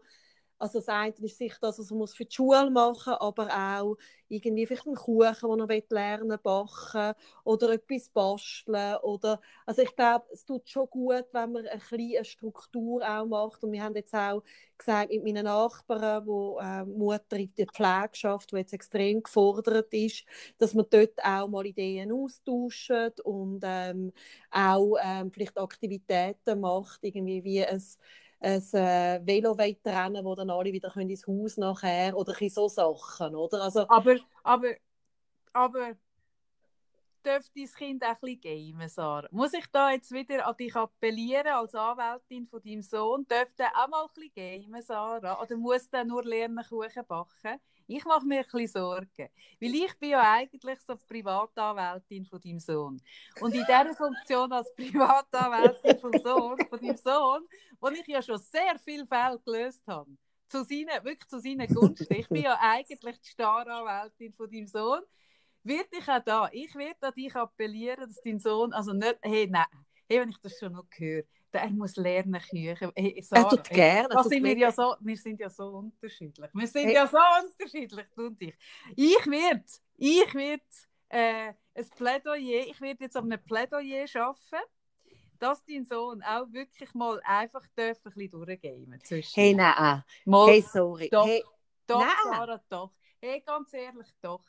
also 0.59 0.79
das 0.79 0.89
eine 0.89 1.15
ist 1.21 1.39
sicher 1.39 1.59
das, 1.61 1.79
was 1.79 1.91
man 1.91 2.07
für 2.07 2.25
die 2.25 2.35
Schule 2.35 2.71
machen 2.71 3.13
muss, 3.13 3.21
aber 3.21 3.49
auch 3.51 3.97
irgendwie 4.29 4.67
vielleicht 4.67 4.87
einen 4.87 4.97
Kuchen, 4.97 5.59
den 5.59 5.71
er 5.71 5.83
lernen 5.91 6.39
backen 6.43 7.15
oder 7.45 7.71
etwas 7.71 8.09
basteln. 8.09 8.97
Oder, 9.03 9.41
also 9.67 9.83
ich 9.83 9.95
glaube, 9.95 10.27
es 10.33 10.45
tut 10.45 10.69
schon 10.69 10.89
gut, 10.91 11.27
wenn 11.33 11.53
man 11.53 11.67
ein 11.67 11.81
eine 11.93 12.25
Struktur 12.25 13.03
auch 13.09 13.27
macht. 13.27 13.63
Und 13.63 13.73
wir 13.73 13.83
haben 13.83 13.95
jetzt 13.95 14.15
auch 14.15 14.43
gesagt, 14.79 15.11
mit 15.11 15.25
meinen 15.25 15.45
Nachbarn, 15.45 16.27
wo 16.27 16.59
äh, 16.59 16.85
Mutter 16.85 17.37
in 17.37 17.55
der 17.57 17.67
Pflege 17.67 18.11
schafft, 18.15 18.53
die 18.53 18.57
jetzt 18.57 18.73
extrem 18.73 19.23
gefordert 19.23 19.93
ist, 19.93 20.25
dass 20.59 20.75
man 20.75 20.87
dort 20.91 21.19
auch 21.23 21.49
mal 21.49 21.67
Ideen 21.67 22.13
austauscht 22.13 23.21
und 23.25 23.61
ähm, 23.65 24.13
auch 24.51 24.97
ähm, 25.03 25.31
vielleicht 25.31 25.59
Aktivitäten 25.59 26.61
macht, 26.61 27.01
irgendwie 27.03 27.45
wie 27.45 27.61
es 27.61 27.99
ein 28.47 28.63
äh, 28.75 29.21
Velo 29.27 29.53
rennen 29.53 30.25
wo 30.25 30.35
dann 30.35 30.51
alle 30.51 30.73
wieder 30.73 30.95
ins 30.97 31.27
Haus 31.27 31.57
nachher 31.57 32.17
oder 32.17 32.35
so 32.49 32.69
Sachen, 32.69 33.35
oder? 33.35 33.63
Also, 33.63 33.89
aber, 33.89 34.17
aber, 34.45 34.75
aber 35.53 35.97
dürfte 37.25 37.53
dein 37.57 37.73
Kind 37.73 38.05
auch 38.05 38.09
ein 38.09 38.17
bisschen 38.21 38.41
gamen, 38.41 38.89
Sarah? 38.89 39.29
Muss 39.33 39.53
ich 39.53 39.67
da 39.73 39.91
jetzt 39.91 40.13
wieder 40.13 40.47
an 40.47 40.57
dich 40.57 40.77
appellieren 40.77 41.49
als 41.49 41.75
Anwältin 41.75 42.47
von 42.47 42.63
deinem 42.63 42.83
Sohn? 42.83 43.27
Dürfte 43.27 43.65
auch 43.75 43.89
mal 43.89 44.05
ein 44.05 44.11
bisschen 44.15 44.63
gamen, 44.63 44.83
Sarah? 44.83 45.43
Oder 45.43 45.57
muss 45.57 45.89
er 45.91 46.05
nur 46.05 46.25
lernen, 46.25 46.65
Kuchen 46.69 47.05
backen? 47.07 47.61
Ich 47.87 48.05
mache 48.05 48.27
mir 48.27 48.41
ein 48.41 48.43
bisschen 48.43 48.67
Sorgen, 48.67 49.29
weil 49.61 49.75
ich 49.75 49.99
bin 49.99 50.11
ja 50.11 50.33
eigentlich 50.33 50.81
so 50.81 50.95
die 50.95 51.05
Privatanwältin 51.07 52.27
von 52.27 52.41
deinem 52.41 52.59
Sohn. 52.59 53.01
Und 53.41 53.55
in 53.55 53.65
dieser 53.65 53.95
Funktion 53.95 54.53
als 54.53 54.75
Privatanwältin 54.75 55.99
vom 56.01 56.13
Sohn, 56.13 56.59
von 56.69 56.81
deinem 56.81 56.97
Sohn, 56.97 57.47
wo 57.81 57.89
ich 57.89 58.07
ja 58.07 58.21
schon 58.21 58.39
sehr 58.39 58.79
viele 58.79 59.07
Fälle 59.07 59.39
gelöst 59.45 59.83
habe, 59.87 60.11
zu 60.49 60.65
seinen, 60.65 61.05
wirklich 61.05 61.29
zu 61.29 61.39
seinen 61.39 61.67
Gunsten. 61.73 62.13
Ich 62.15 62.29
bin 62.29 62.43
ja 62.43 62.59
eigentlich 62.61 63.21
die 63.21 63.31
Staranwältin 63.31 64.33
von 64.33 64.51
deinem 64.51 64.67
Sohn. 64.67 65.03
Wird 65.63 65.89
ich 65.91 66.09
auch 66.09 66.23
da, 66.25 66.49
ich 66.53 66.75
werde 66.77 67.09
an 67.09 67.15
dich 67.15 67.35
appellieren, 67.35 68.09
dass 68.09 68.21
dein 68.25 68.39
Sohn, 68.39 68.73
also 68.73 68.93
nicht, 68.93 69.19
hey, 69.23 69.49
nein, 69.51 69.67
hey, 70.09 70.21
wenn 70.21 70.31
ich 70.31 70.39
das 70.39 70.59
schon 70.59 70.73
noch 70.73 70.87
höre, 70.97 71.25
er 71.53 71.71
muss 71.71 71.97
lernen 71.97 72.41
küchen. 72.41 72.93
Hey, 72.95 73.23
Sarah, 73.23 73.43
er 73.43 73.49
tut 73.49 73.71
gerne. 73.71 74.09
Hey, 74.15 74.29
sind 74.29 74.45
wir, 74.45 74.57
ja 74.57 74.73
so, 74.73 74.95
wir 75.01 75.17
sind 75.17 75.41
ja 75.41 75.49
so 75.49 75.69
unterschiedlich. 75.69 76.51
Wir 76.53 76.67
sind 76.67 76.87
hey. 76.87 76.95
ja 76.95 77.07
so 77.07 77.19
unterschiedlich, 77.43 78.07
du 78.15 78.27
und 78.27 78.43
ich. 78.43 78.55
Ich 78.95 79.27
werde, 79.27 79.65
ich 79.97 80.35
werde 80.35 80.63
äh, 81.09 81.53
ein 81.75 81.89
Plädoyer, 81.97 82.67
ich 82.67 82.81
werde 82.81 83.05
jetzt 83.05 83.17
auf 83.17 83.25
einem 83.25 83.43
Plädoyer 83.43 84.07
arbeiten, 84.15 84.67
dass 85.39 85.65
dein 85.65 85.85
Sohn 85.85 86.23
auch 86.23 86.51
wirklich 86.53 86.93
mal 86.95 87.21
einfach 87.25 87.67
darf, 87.75 87.99
ein 88.05 88.13
bisschen 88.13 88.31
durchgehen 88.31 89.01
Hey, 89.35 89.55
nein. 89.55 90.05
Mal, 90.25 90.47
hey, 90.49 90.61
sorry. 90.63 91.09
Doch, 91.11 91.27
hey, 91.27 91.43
doch 91.87 92.01
nein. 92.01 92.17
Sarah, 92.25 92.63
doch. 92.69 92.93
Hey, 93.21 93.41
ganz 93.41 93.73
ehrlich, 93.73 94.09
doch. 94.21 94.45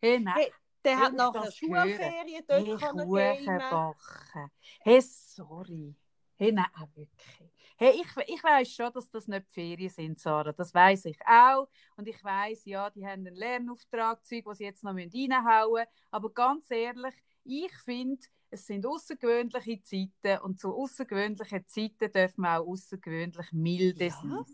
Hey, 0.00 0.20
nein. 0.20 0.34
Hey, 0.34 0.52
der 0.84 0.98
hat 0.98 1.14
nachher 1.14 1.50
Schulferien, 1.50 2.44
dort 2.46 2.80
kann 2.80 2.98
er 2.98 3.36
gehen. 3.36 4.50
Hey, 4.80 5.00
sorry. 5.00 5.94
Hey, 6.36 6.52
nein, 6.52 6.66
auch 6.74 6.88
wirklich. 6.94 7.50
Hey, 7.76 7.94
ich, 8.00 8.06
ich 8.26 8.42
weiß 8.42 8.72
schon, 8.72 8.92
dass 8.92 9.08
das 9.10 9.28
nicht 9.28 9.50
Ferien 9.50 9.90
sind, 9.90 10.18
Sarah. 10.18 10.52
Das 10.52 10.74
weiß 10.74 11.04
ich 11.06 11.18
auch. 11.26 11.68
Und 11.96 12.08
ich 12.08 12.22
weiß, 12.22 12.64
ja, 12.64 12.90
die 12.90 13.06
haben 13.06 13.26
einen 13.26 13.34
Lernauftrag, 13.36 14.24
Zeug, 14.24 14.46
was 14.46 14.58
sie 14.58 14.64
jetzt 14.64 14.82
noch 14.82 14.94
reinhauen 14.94 15.72
müssen. 15.72 15.86
Aber 16.10 16.30
ganz 16.32 16.70
ehrlich, 16.70 17.14
ich 17.44 17.72
finde, 17.84 18.24
es 18.50 18.66
sind 18.66 18.86
außergewöhnliche 18.86 19.80
Zeiten 19.82 20.42
und 20.42 20.58
zu 20.58 20.74
außergewöhnlichen 20.74 21.66
Zeiten 21.66 22.12
dürfen 22.12 22.42
wir 22.42 22.60
auch 22.60 22.66
außergewöhnlich 22.66 23.52
milde 23.52 24.06
ja. 24.06 24.10
sein. 24.10 24.44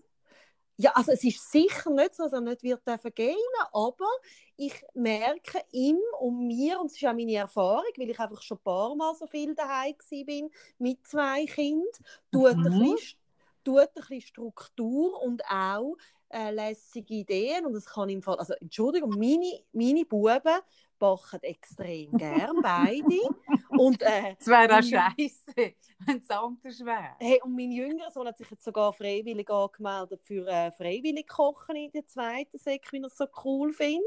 Ja, 0.77 0.91
also 0.95 1.13
es 1.13 1.23
ist 1.23 1.53
sicher 1.53 1.91
nicht 1.91 2.17
so, 2.17 2.25
dass 2.25 2.33
er 2.33 2.41
nicht 2.41 2.63
wird 2.65 2.83
gehen 3.15 3.37
aber 3.73 4.09
ich 4.57 4.85
merke 4.95 5.61
ihm 5.71 5.99
und 6.21 6.47
mir, 6.47 6.81
und 6.81 6.87
es 6.87 6.97
ist 6.97 7.07
auch 7.07 7.13
meine 7.13 7.35
Erfahrung, 7.35 7.93
weil 7.97 8.11
ich 8.11 8.19
einfach 8.19 8.43
schon 8.43 8.59
ein 8.59 8.63
paar 8.63 8.95
Mal 8.97 9.15
so 9.15 9.27
viel 9.27 9.55
daheim 9.55 9.95
bin 10.27 10.51
mit 10.79 11.07
zwei 11.07 11.47
Kindern, 11.47 11.87
tut, 12.33 12.57
mhm. 12.57 12.67
ein 12.67 12.93
bisschen, 12.93 13.19
tut 13.65 13.79
ein 13.79 13.89
bisschen 13.95 14.21
Struktur 14.21 15.23
und 15.23 15.45
auch 15.49 15.97
äh, 16.29 16.51
lässige 16.51 17.15
Ideen 17.15 17.67
und 17.67 17.77
es 17.77 17.87
kann 17.87 18.09
im 18.09 18.23
Fall, 18.23 18.39
also 18.39 18.55
Entschuldigung, 18.55 19.11
meine, 19.11 19.61
meine 19.73 20.05
Buben 20.05 20.61
backen 20.99 21.43
extrem 21.43 22.13
gern, 22.13 22.57
beide. 22.63 23.21
Und, 23.69 24.03
äh, 24.03 24.35
das 24.39 24.47
wäre 24.47 24.79
auch 24.79 24.83
scheiße, 24.83 25.75
wenn 26.07 26.19
es 26.19 26.31
anders 26.31 26.81
wäre. 26.81 27.17
Hey, 27.19 27.41
und 27.43 27.55
mein 27.55 27.73
jüngerer 27.73 28.11
Sohn 28.11 28.27
hat 28.27 28.37
sich 28.37 28.51
jetzt 28.51 28.65
sogar 28.65 28.93
freiwillig 28.93 29.51
angemeldet 29.51 30.23
für 30.23 30.47
äh, 30.47 30.71
freiwillig 30.73 31.27
Kochen 31.27 31.77
in 31.77 31.91
der 31.91 32.07
zweiten 32.07 32.59
Sek, 32.59 32.91
wie 32.93 33.01
er 33.01 33.07
es 33.07 33.17
so 33.17 33.27
cool 33.45 33.73
findet. 33.73 34.05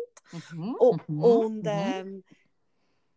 Mhm, 0.52 0.76
und, 0.76 1.10
mhm, 1.10 1.24
und 1.24 1.64
mhm. 1.64 1.70
ähm, 1.70 2.24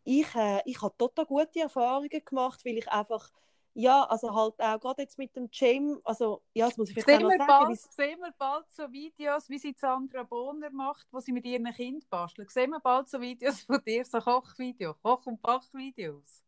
ich, 0.04 0.34
äh, 0.34 0.60
ich 0.64 0.80
habe 0.82 0.94
total 0.96 1.26
gute 1.26 1.60
Erfahrungen 1.60 2.24
gemacht, 2.24 2.64
weil 2.64 2.78
ich 2.78 2.88
einfach 2.88 3.30
ja, 3.74 4.04
also 4.04 4.34
halt 4.34 4.54
auch 4.58 4.80
gerade 4.80 5.02
jetzt 5.02 5.18
mit 5.18 5.34
dem 5.36 5.48
Gym, 5.50 6.00
also 6.04 6.42
ja, 6.54 6.66
das 6.66 6.76
muss 6.76 6.88
ich 6.88 6.94
vielleicht 6.94 7.08
sehen 7.08 7.22
noch 7.22 7.30
sagen. 7.30 7.46
Bald, 7.46 7.78
sehen 7.78 8.18
wir 8.20 8.32
bald 8.36 8.70
so 8.70 8.90
Videos, 8.90 9.48
wie 9.48 9.58
sie 9.58 9.74
Sandra 9.78 10.22
Bohner 10.24 10.70
macht, 10.70 11.06
wo 11.12 11.20
sie 11.20 11.32
mit 11.32 11.44
ihren 11.44 11.72
Kind 11.72 12.08
bastelt. 12.10 12.50
Sehen 12.50 12.70
wir 12.70 12.80
bald 12.80 13.08
so 13.08 13.20
Videos 13.20 13.60
von 13.66 13.82
dir, 13.84 14.04
so 14.04 14.18
Kochvideos, 14.18 14.96
Koch- 15.02 15.26
und 15.26 15.40
Bachvideos. 15.40 16.44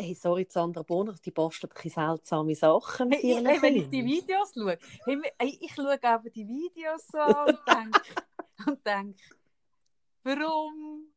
Hey, 0.00 0.14
sorry, 0.14 0.46
Sandra 0.48 0.82
Bohner, 0.82 1.14
die 1.24 1.32
bastelt 1.32 1.72
ein 1.76 1.90
seltsame 1.90 2.54
Sachen 2.54 3.08
mit 3.08 3.24
ihren 3.24 3.46
hey, 3.46 3.60
Wenn 3.60 3.76
ich 3.76 3.88
die 3.88 4.04
Videos 4.04 4.52
schaue, 4.54 4.78
hey, 5.04 5.58
ich 5.60 5.74
schaue 5.74 5.98
aber 6.00 6.30
die 6.30 6.46
Videos 6.46 7.08
so 7.08 7.18
und 7.18 7.58
denke, 7.66 8.00
und 8.66 8.86
denke, 8.86 9.24
warum 10.22 11.12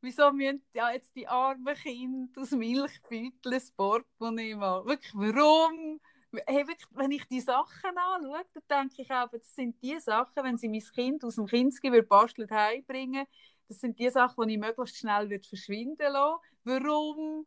wieso 0.00 0.32
müssen 0.32 0.62
ja 0.74 0.90
jetzt 0.90 1.14
die 1.14 1.28
armen 1.28 1.74
Kinder 1.74 2.40
aus 2.40 2.50
Milchbeuteln 2.50 3.62
Portemonnaie 3.76 4.54
machen? 4.54 4.86
Wirklich, 4.86 5.14
warum 5.14 6.00
hey, 6.46 6.66
wirklich, 6.66 6.86
wenn 6.92 7.10
ich 7.10 7.24
die 7.26 7.40
Sachen 7.40 7.96
anschaue, 7.96 8.44
dann 8.68 8.88
denke 8.88 9.02
ich 9.02 9.10
auch, 9.10 9.28
das 9.30 9.54
sind 9.54 9.82
die 9.82 9.98
Sachen, 9.98 10.44
wenn 10.44 10.58
sie 10.58 10.68
mein 10.68 10.82
Kind 10.94 11.24
aus 11.24 11.36
dem 11.36 11.46
Kinski 11.46 11.90
basteln 12.02 12.50
heimbringen, 12.50 13.26
das 13.68 13.80
sind 13.80 13.98
die 13.98 14.10
Sachen, 14.10 14.48
die 14.48 14.54
ich 14.54 14.60
möglichst 14.60 14.98
schnell 14.98 15.40
verschwinden 15.40 16.12
lassen. 16.12 16.40
Warum? 16.64 17.46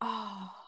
Oh. 0.00 0.61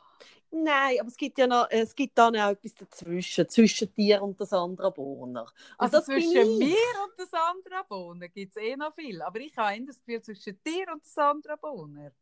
Nein, 0.57 0.99
aber 1.01 1.09
es 1.09 1.17
gibt 1.17 1.37
ja 1.37 1.49
noch, 1.49 1.67
es 1.69 1.97
gibt 1.97 2.17
dann 2.17 2.37
auch 2.37 2.51
etwas 2.51 2.77
dazwischen, 2.77 3.49
zwischen 3.49 3.93
dir 3.93 4.23
und 4.23 4.41
das 4.41 4.53
andere 4.53 4.93
Bohner. 4.93 5.47
Also 5.77 6.01
zwischen 6.01 6.59
mir 6.59 6.77
und 7.05 7.13
das 7.19 7.33
andere 7.33 7.83
Bohner 7.89 8.29
gibt 8.29 8.57
es 8.57 8.63
eh 8.63 8.77
noch 8.77 8.95
viel. 8.95 9.21
Aber 9.21 9.41
ich 9.41 9.57
habe 9.57 9.85
das 9.85 9.99
Gefühl 9.99 10.23
zwischen 10.23 10.61
dir 10.65 10.87
und 10.93 11.03
das 11.03 11.19
andere 11.19 11.57
Bohner. 11.57 12.13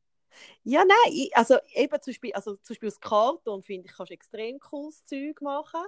Ja, 0.64 0.82
nein, 0.82 1.28
also 1.34 1.58
eben 1.74 2.00
zum 2.00 2.12
Beispiel, 2.12 2.32
also 2.32 2.54
zum 2.56 2.72
Beispiel 2.74 2.88
aus 2.88 3.00
Karton 3.00 3.62
finde 3.62 3.88
ich, 3.88 3.94
kannst 3.94 4.12
extrem 4.12 4.58
cooles 4.60 5.04
Zeug 5.04 5.42
machen. 5.42 5.82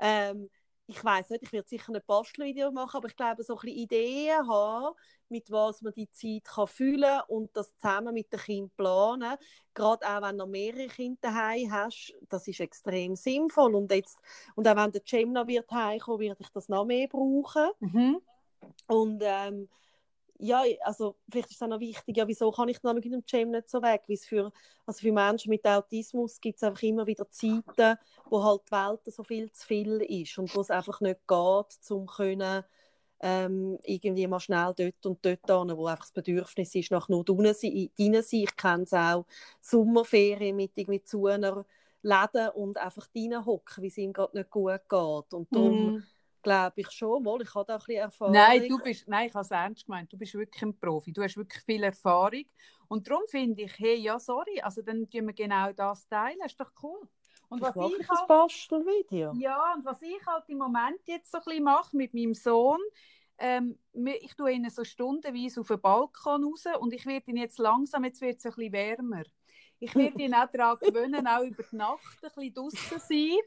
Ähm, 0.00 0.50
ich 0.86 1.02
weiß 1.02 1.30
nicht, 1.30 1.44
ich 1.44 1.52
werde 1.52 1.68
sicher 1.68 1.94
ein 1.94 2.02
Bastelvideo 2.06 2.70
machen, 2.70 2.98
aber 2.98 3.08
ich 3.08 3.16
glaube, 3.16 3.42
so 3.42 3.54
ein 3.54 3.60
bisschen 3.60 3.78
Ideen 3.78 4.48
haben, 4.48 4.94
mit 5.28 5.50
was 5.50 5.80
man 5.80 5.94
die 5.94 6.10
Zeit 6.10 6.44
kann 6.44 6.66
füllen 6.66 7.00
kann 7.02 7.22
und 7.28 7.56
das 7.56 7.74
zusammen 7.76 8.12
mit 8.12 8.32
dem 8.32 8.40
Kind 8.40 8.76
planen. 8.76 9.36
Gerade 9.72 10.06
auch, 10.06 10.22
wenn 10.22 10.38
du 10.38 10.44
noch 10.44 10.46
mehrere 10.46 10.88
Kinder 10.88 11.18
daheim 11.22 11.72
hast, 11.72 12.14
das 12.28 12.46
ist 12.48 12.60
extrem 12.60 13.16
sinnvoll. 13.16 13.74
Und, 13.74 13.90
jetzt, 13.90 14.18
und 14.54 14.68
auch 14.68 14.76
wenn 14.76 14.92
der 14.92 15.02
Cem 15.06 15.32
noch 15.32 15.46
wird 15.46 15.70
heimkommen, 15.70 16.20
werde 16.20 16.42
ich 16.42 16.50
das 16.50 16.68
noch 16.68 16.84
mehr 16.84 17.08
brauchen. 17.08 17.70
Mhm. 17.80 18.20
Und 18.86 19.22
ähm, 19.24 19.68
ja, 20.44 20.62
also 20.82 21.16
vielleicht 21.30 21.50
ist 21.50 21.56
es 21.56 21.62
auch 21.62 21.68
noch 21.68 21.80
wichtig, 21.80 22.16
ja, 22.16 22.28
wieso 22.28 22.50
kann 22.50 22.68
ich 22.68 22.78
dann 22.80 22.94
mit 22.96 23.04
dem 23.04 23.22
Jam 23.26 23.50
nicht 23.50 23.70
so 23.70 23.80
weg? 23.82 24.02
Weil 24.06 24.16
für, 24.18 24.52
also 24.84 25.00
für 25.00 25.12
Menschen 25.12 25.48
mit 25.48 25.66
Autismus 25.66 26.40
gibt 26.40 26.56
es 26.56 26.62
einfach 26.62 26.82
immer 26.82 27.06
wieder 27.06 27.28
Zeiten, 27.30 27.98
wo 28.28 28.44
halt 28.44 28.62
die 28.68 28.72
Welt 28.72 29.00
so 29.06 29.24
viel 29.24 29.50
zu 29.52 29.66
viel 29.66 30.02
ist 30.02 30.38
und 30.38 30.54
wo 30.54 30.60
es 30.60 30.70
einfach 30.70 31.00
nicht 31.00 31.20
geht, 31.26 31.90
um 31.90 32.06
können, 32.06 32.62
ähm, 33.20 33.78
irgendwie 33.84 34.26
mal 34.26 34.40
schnell 34.40 34.74
dort 34.76 35.06
und 35.06 35.24
dort 35.24 35.68
hin, 35.68 35.76
wo 35.78 35.86
einfach 35.86 36.04
das 36.04 36.12
Bedürfnis 36.12 36.74
ist, 36.74 36.90
nach 36.90 37.08
nur 37.08 37.24
drinnen 37.24 37.54
sein. 37.54 37.90
Ich 37.96 38.56
kenne 38.56 38.82
es 38.82 38.92
auch, 38.92 39.24
Sommerferien 39.62 40.56
mit 40.56 40.72
irgendwie 40.74 41.02
zu 41.04 41.26
einer 41.26 41.64
Läden 42.02 42.50
und 42.50 42.76
einfach 42.76 43.08
hocken, 43.14 43.82
wie 43.82 43.88
es 43.88 43.96
ihm 43.96 44.12
gerade 44.12 44.36
nicht 44.36 44.50
gut 44.50 44.80
geht. 44.90 45.32
Und 45.32 45.48
darum 45.54 45.94
mm 45.94 46.02
glaube 46.44 46.74
ich 46.76 46.90
schon 46.90 47.22
mal. 47.24 47.42
Ich 47.42 47.52
habe 47.54 47.64
da 47.66 47.74
ein 47.74 47.78
bisschen 47.80 47.96
Erfahrung. 47.96 48.34
Nein, 48.34 48.68
du 48.68 48.78
bist, 48.78 49.08
nein, 49.08 49.28
ich 49.28 49.34
habe 49.34 49.42
es 49.42 49.50
ernst 49.50 49.86
gemeint. 49.86 50.12
Du 50.12 50.16
bist 50.16 50.34
wirklich 50.34 50.62
ein 50.62 50.78
Profi. 50.78 51.12
Du 51.12 51.22
hast 51.22 51.36
wirklich 51.36 51.64
viel 51.64 51.82
Erfahrung. 51.82 52.44
Und 52.86 53.08
darum 53.08 53.24
finde 53.28 53.62
ich, 53.62 53.76
hey, 53.78 53.96
ja, 53.96 54.20
sorry, 54.20 54.60
also 54.62 54.82
dann 54.82 55.10
tun 55.10 55.26
wir 55.26 55.32
genau 55.32 55.72
das 55.72 56.06
teilen. 56.06 56.38
Das 56.40 56.52
ist 56.52 56.60
doch 56.60 56.70
cool. 56.82 57.00
Und 57.48 57.60
was 57.60 57.74
ich, 57.74 58.00
ich 58.00 58.08
halt, 58.08 58.28
Bastelvideo. 58.28 59.32
Ja, 59.34 59.74
und 59.74 59.84
was 59.84 60.00
ich 60.02 60.24
halt 60.26 60.44
im 60.48 60.58
Moment 60.58 61.00
jetzt 61.06 61.30
so 61.30 61.38
ein 61.38 61.44
bisschen 61.44 61.64
mache 61.64 61.96
mit 61.96 62.14
meinem 62.14 62.34
Sohn, 62.34 62.80
ähm, 63.38 63.78
ich 63.92 64.34
tue 64.36 64.52
ihn 64.52 64.68
so 64.70 64.84
stundenweise 64.84 65.60
auf 65.60 65.68
den 65.68 65.80
Balkon 65.80 66.44
raus 66.44 66.64
und 66.78 66.92
ich 66.92 67.04
werde 67.06 67.30
ihn 67.30 67.36
jetzt 67.36 67.58
langsam, 67.58 68.04
jetzt 68.04 68.20
wird 68.20 68.38
es 68.38 68.46
ein 68.46 68.52
bisschen 68.52 68.72
wärmer 68.72 69.24
ich 69.84 69.94
werde 69.94 70.22
ihn 70.22 70.34
auch 70.34 70.50
daran 70.50 70.78
gewöhnen, 70.78 71.26
auch 71.26 71.42
über 71.42 71.62
die 71.62 71.76
Nacht 71.76 72.00
ein 72.22 72.30
bisschen 72.34 72.54
draußen 72.54 73.00
sein. 73.00 73.38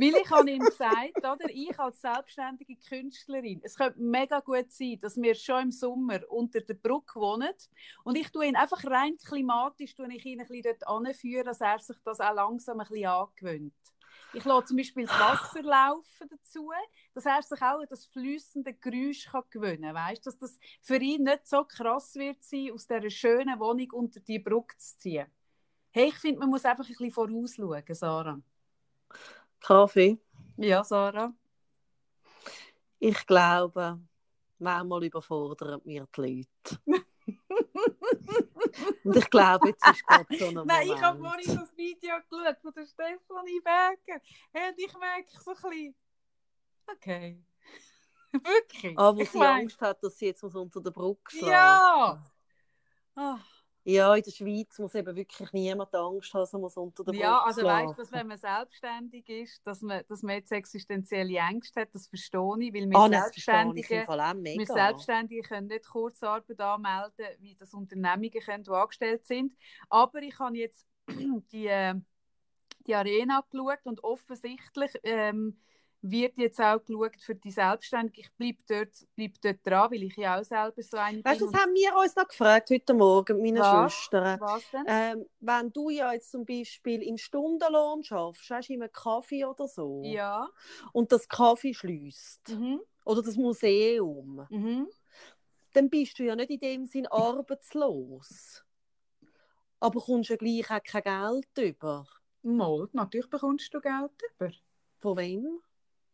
Weil 0.00 0.14
ich 0.22 0.30
habe 0.30 0.50
ihm 0.50 0.64
gesagt, 0.64 1.18
oder, 1.18 1.50
ich 1.50 1.78
als 1.78 2.00
selbstständige 2.00 2.76
Künstlerin, 2.76 3.60
es 3.62 3.76
könnte 3.76 4.00
mega 4.00 4.40
gut 4.40 4.72
sein, 4.72 4.98
dass 5.00 5.16
wir 5.20 5.34
schon 5.34 5.64
im 5.64 5.70
Sommer 5.72 6.20
unter 6.30 6.60
der 6.60 6.74
Brücke 6.74 7.20
wohnen. 7.20 7.52
Und 8.02 8.16
ich 8.16 8.30
tue 8.30 8.46
ihn 8.46 8.56
einfach 8.56 8.82
rein 8.84 9.16
klimatisch 9.24 9.94
tue 9.94 10.12
ich 10.12 10.24
ihn 10.24 10.40
ein 10.40 10.46
bisschen 10.46 10.62
dort 10.62 10.86
anführen, 10.86 11.44
dass 11.44 11.60
er 11.60 11.78
sich 11.78 11.96
das 12.04 12.20
auch 12.20 12.34
langsam 12.34 12.80
ein 12.80 12.86
bisschen 12.88 13.06
angewöhnt. 13.06 13.74
Ich 14.32 14.44
lasse 14.44 14.66
zum 14.66 14.76
Beispiel 14.76 15.06
das 15.06 15.18
Wasser 15.18 15.62
laufen 15.62 16.28
dazu, 16.28 16.70
dass 17.14 17.24
er 17.24 17.42
sich 17.42 17.62
auch 17.62 17.80
an 17.80 17.86
das 17.88 18.06
fließende 18.06 18.74
Geräusch 18.74 19.26
kann 19.26 19.44
gewöhnen 19.50 19.94
kann. 19.94 20.16
Dass 20.24 20.38
das 20.38 20.58
für 20.82 20.96
ihn 20.96 21.22
nicht 21.22 21.46
so 21.46 21.64
krass 21.64 22.16
wird 22.16 22.42
sein, 22.42 22.72
aus 22.72 22.86
dieser 22.86 23.10
schönen 23.10 23.60
Wohnung 23.60 23.90
unter 23.92 24.18
die 24.20 24.40
Brücke 24.40 24.76
zu 24.76 24.98
ziehen. 24.98 25.26
Hey, 25.96 26.08
ich 26.08 26.16
finde, 26.16 26.40
man 26.40 26.50
muss 26.50 26.64
einfach 26.64 26.82
ein 26.84 26.88
bisschen 26.88 27.12
vorausschauen, 27.12 27.94
Sarah. 27.94 28.40
Kaffee? 29.60 30.18
Ja, 30.56 30.82
Sarah. 30.82 31.32
Ich 32.98 33.24
glaube, 33.24 34.00
manchmal 34.58 35.04
überfordern 35.04 35.80
mir 35.84 36.08
die 36.16 36.20
Leute. 36.20 36.80
Und 39.04 39.16
ich 39.16 39.30
glaube, 39.30 39.68
jetzt 39.68 39.86
ist 39.88 40.04
gerade 40.04 40.36
so 40.36 40.46
ein 40.46 40.54
Moment. 40.54 40.66
Nein, 40.72 40.88
ich 40.88 41.00
habe 41.00 41.20
vorhin 41.20 41.58
das 41.58 41.76
Video 41.76 42.16
geschaut 42.28 42.58
von 42.60 42.72
der 42.72 42.86
Stefanie 42.86 43.60
Berger. 43.62 44.20
Hey, 44.52 44.70
und 44.70 44.78
ich 44.80 44.98
merke 44.98 45.30
so 45.30 45.52
ein 45.52 45.56
bisschen, 45.56 45.94
okay. 46.92 47.40
Wirklich. 48.32 48.98
Aber 48.98 49.22
ah, 49.22 49.24
sie 49.24 49.38
mein... 49.38 49.60
Angst 49.60 49.80
hat, 49.80 50.02
dass 50.02 50.18
sie 50.18 50.26
jetzt 50.26 50.42
unter 50.42 50.80
der 50.80 50.90
Brücke 50.90 51.30
schlafen. 51.30 51.48
Ja! 51.48 52.24
Oh. 53.14 53.38
Ja, 53.86 54.14
in 54.14 54.22
der 54.22 54.30
Schweiz 54.30 54.78
muss 54.78 54.94
eben 54.94 55.14
wirklich 55.14 55.52
niemand 55.52 55.94
Angst 55.94 56.32
haben, 56.32 56.40
dass 56.40 56.52
man 56.52 56.86
unter 56.86 57.04
der 57.04 57.14
Ja, 57.14 57.42
also 57.42 57.62
weißt 57.62 57.98
du, 57.98 58.12
wenn 58.12 58.28
man 58.28 58.38
selbstständig 58.38 59.28
ist, 59.28 59.66
dass 59.66 59.82
man, 59.82 60.02
dass 60.08 60.22
man 60.22 60.36
jetzt 60.36 60.52
existenzielle 60.52 61.36
Ängste 61.36 61.82
hat, 61.82 61.94
das 61.94 62.06
verstehe 62.06 62.56
ich, 62.60 62.72
weil 62.72 62.88
wir 62.88 62.98
oh, 62.98 63.08
Selbstständige, 63.08 64.06
wir 64.08 64.66
Selbstständige 64.66 65.42
können 65.42 65.66
nicht 65.66 65.86
Kurzarbeit 65.86 66.58
anmelden, 66.60 67.26
wie 67.40 67.54
das 67.54 67.74
Unternehmungen 67.74 68.30
können, 68.30 68.64
die 68.64 68.70
angestellt 68.70 69.26
sind. 69.26 69.54
Aber 69.90 70.22
ich 70.22 70.38
habe 70.38 70.56
jetzt 70.56 70.86
die, 71.52 71.66
äh, 71.66 71.94
die 72.86 72.94
Arena 72.94 73.44
geschaut 73.50 73.84
und 73.84 74.02
offensichtlich 74.02 74.92
ähm, 75.02 75.58
wird 76.10 76.36
jetzt 76.36 76.60
auch 76.60 76.84
geschaut 76.84 77.16
für 77.18 77.34
die 77.34 77.50
Selbstständigen. 77.50 78.24
Ich 78.24 78.32
bleibe 78.34 78.58
dort, 78.68 79.06
bleib 79.16 79.40
dort 79.40 79.66
dran, 79.66 79.90
weil 79.90 80.02
ich 80.02 80.16
ja 80.16 80.38
auch 80.38 80.44
selber 80.44 80.82
so 80.82 80.98
eine 80.98 81.24
weißt, 81.24 81.38
bin. 81.38 81.50
Das 81.50 81.60
haben 81.60 81.74
wir 81.74 81.96
uns 81.96 82.14
noch 82.14 82.28
gefragt 82.28 82.70
heute 82.70 82.92
Morgen, 82.92 83.40
meine 83.40 83.60
Was? 83.60 83.92
Schwestern. 83.94 84.40
Was 84.40 84.70
denn? 84.70 84.84
Ähm, 84.86 85.26
wenn 85.40 85.72
du 85.72 85.88
ja 85.88 86.12
jetzt 86.12 86.30
zum 86.30 86.44
Beispiel 86.44 87.02
im 87.02 87.16
Stundenlohn 87.16 88.04
schaffst, 88.04 88.50
hast 88.50 88.68
du 88.68 88.74
immer 88.74 88.88
Kaffee 88.88 89.46
oder 89.46 89.66
so. 89.66 90.02
Ja. 90.04 90.46
Und 90.92 91.10
das 91.10 91.26
Kaffee 91.26 91.72
schließt. 91.72 92.50
Mhm. 92.50 92.80
Oder 93.06 93.22
das 93.22 93.36
Museum. 93.36 94.46
Mhm. 94.50 94.88
Dann 95.72 95.88
bist 95.88 96.18
du 96.18 96.24
ja 96.24 96.36
nicht 96.36 96.50
in 96.50 96.60
dem 96.60 96.86
Sinn 96.86 97.06
arbeitslos. 97.06 98.62
Aber 99.80 100.00
kommst 100.00 100.30
ja 100.30 100.36
gleich 100.36 100.70
auch 100.70 100.82
kein 100.82 101.02
Geld 101.02 101.72
über. 101.72 102.06
Mal, 102.42 102.88
natürlich 102.92 103.30
bekommst 103.30 103.72
du 103.72 103.80
Geld 103.80 104.22
über. 104.38 104.50
Von 104.98 105.16
wem? 105.16 105.60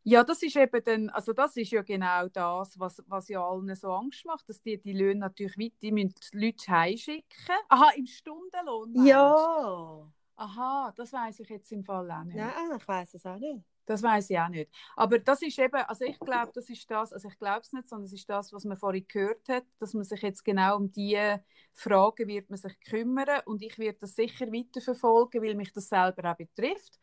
Ja, 0.02 0.24
das 0.24 0.42
ist 0.42 0.56
eben 0.56 0.82
dann, 0.84 1.10
also 1.10 1.32
das 1.32 1.56
ist 1.56 1.70
ja 1.72 1.82
genau 1.82 2.28
das, 2.28 2.78
was, 2.78 3.02
was 3.06 3.28
ja 3.28 3.46
allen 3.46 3.74
so 3.76 3.92
Angst 3.92 4.24
macht, 4.24 4.48
dass 4.48 4.62
die 4.62 4.80
die 4.80 4.94
Löhne 4.94 5.20
natürlich 5.20 5.58
weit, 5.58 5.74
die 5.82 5.92
müssen 5.92 6.14
die 6.32 6.46
Leute 6.46 6.68
heimschicken. 6.68 7.54
Aha, 7.68 7.90
im 7.96 8.06
Stundenlohn? 8.06 9.04
Ja. 9.04 10.10
Aha, 10.36 10.92
das 10.96 11.12
weiß 11.12 11.40
ich 11.40 11.50
jetzt 11.50 11.70
im 11.70 11.84
Fall 11.84 12.10
auch 12.10 12.24
nicht. 12.24 12.36
Nein, 12.36 12.78
ich 12.78 12.88
weiß 12.88 13.14
es 13.14 13.26
auch 13.26 13.36
nicht. 13.36 13.62
Das 13.84 14.02
weiß 14.02 14.30
ich 14.30 14.38
auch 14.38 14.48
nicht. 14.48 14.70
Aber 14.96 15.18
das 15.18 15.42
ist 15.42 15.58
eben, 15.58 15.74
also 15.74 16.04
ich 16.04 16.18
glaube, 16.18 16.52
das 16.54 16.70
ist 16.70 16.90
das, 16.90 17.12
also 17.12 17.28
ich 17.28 17.38
glaube 17.38 17.60
es 17.60 17.72
nicht, 17.72 17.88
sondern 17.88 18.06
es 18.06 18.12
ist 18.12 18.30
das, 18.30 18.52
was 18.52 18.64
man 18.64 18.76
vorhin 18.76 19.04
gehört 19.06 19.48
hat, 19.48 19.64
dass 19.78 19.92
man 19.94 20.04
sich 20.04 20.22
jetzt 20.22 20.44
genau 20.44 20.76
um 20.76 20.90
diese 20.90 21.42
Fragen 21.72 22.28
wird 22.28 22.48
man 22.48 22.56
sich 22.56 22.78
kümmern 22.80 23.40
und 23.46 23.62
ich 23.62 23.78
werde 23.78 23.98
das 23.98 24.14
sicher 24.14 24.46
weiterverfolgen, 24.46 25.42
weil 25.42 25.56
mich 25.56 25.72
das 25.72 25.88
selber 25.88 26.30
auch 26.30 26.36
betrifft. 26.36 26.98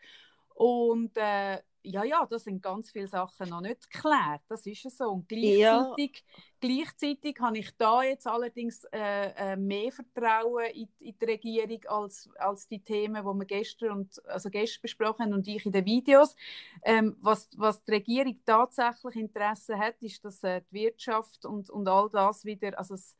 Und 0.55 1.11
äh, 1.17 1.61
ja, 1.87 2.03
ja, 2.03 2.25
da 2.29 2.37
sind 2.37 2.61
ganz 2.61 2.91
viele 2.91 3.07
Sachen 3.07 3.49
noch 3.49 3.61
nicht 3.61 3.89
geklärt. 3.89 4.41
Das 4.47 4.65
ist 4.65 4.97
so. 4.97 5.05
Und 5.05 5.27
gleichzeitig, 5.27 6.23
ja. 6.25 6.43
gleichzeitig 6.59 7.39
habe 7.39 7.57
ich 7.59 7.75
da 7.77 8.03
jetzt 8.03 8.27
allerdings 8.27 8.83
äh, 8.91 9.53
äh, 9.53 9.55
mehr 9.55 9.91
Vertrauen 9.91 10.65
in, 10.73 10.89
in, 10.99 11.17
die 11.17 11.25
Regierung 11.25 11.79
als, 11.87 12.29
als 12.37 12.67
die 12.67 12.83
Themen, 12.83 13.23
die 13.23 13.39
wir 13.39 13.45
gestern, 13.45 13.91
und, 13.91 14.25
also 14.27 14.49
gestern 14.49 14.81
besprochen 14.81 15.25
haben 15.25 15.33
und 15.33 15.47
ich 15.47 15.65
in 15.65 15.71
den 15.71 15.85
Videos. 15.85 16.35
Ähm, 16.83 17.15
was, 17.21 17.49
was 17.57 17.83
die 17.83 17.91
Regierung 17.91 18.39
tatsächlich 18.45 19.15
Interesse 19.15 19.77
hat, 19.77 20.01
ist, 20.01 20.23
dass 20.25 20.43
äh, 20.43 20.61
die 20.69 20.75
Wirtschaft 20.75 21.45
und, 21.45 21.69
und 21.69 21.87
all 21.87 22.09
das 22.09 22.43
wieder, 22.45 22.77
also 22.77 22.95
das, 22.95 23.15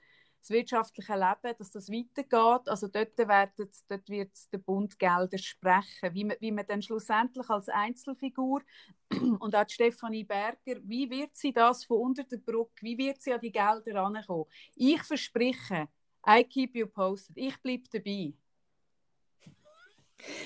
das 0.48 0.56
wirtschaftliche 0.56 1.14
Leben, 1.14 1.58
dass 1.58 1.72
das 1.72 1.90
weitergeht. 1.90 2.70
Also 2.70 2.88
dort, 2.88 3.18
werden, 3.18 3.70
dort 3.88 4.10
wird 4.10 4.54
der 4.54 4.58
Bund 4.60 4.98
Gelder 4.98 5.38
sprechen. 5.38 6.14
Wie 6.14 6.24
man, 6.24 6.38
wie 6.40 6.52
man 6.52 6.66
dann 6.66 6.82
schlussendlich 6.82 7.50
als 7.50 7.70
Einzelfigur 7.70 8.62
und 9.40 9.56
auch 9.56 9.70
Stefanie 9.70 10.24
Berger, 10.24 10.80
wie 10.84 11.10
wird 11.10 11.36
sie 11.36 11.54
das 11.54 11.86
von 11.86 12.02
unter 12.02 12.24
der 12.24 12.38
Brücke, 12.38 12.82
wie 12.82 12.98
wird 12.98 13.22
sie 13.22 13.34
an 13.34 13.42
die 13.42 13.52
Gelder 13.52 13.94
herankommen? 13.94 14.46
Ich 14.76 15.04
verspreche, 15.04 15.88
I 16.28 16.44
keep 16.44 16.76
you 16.76 16.88
posted, 16.88 17.38
ich 17.38 17.58
bleibe 17.62 17.90
dabei. 17.92 18.34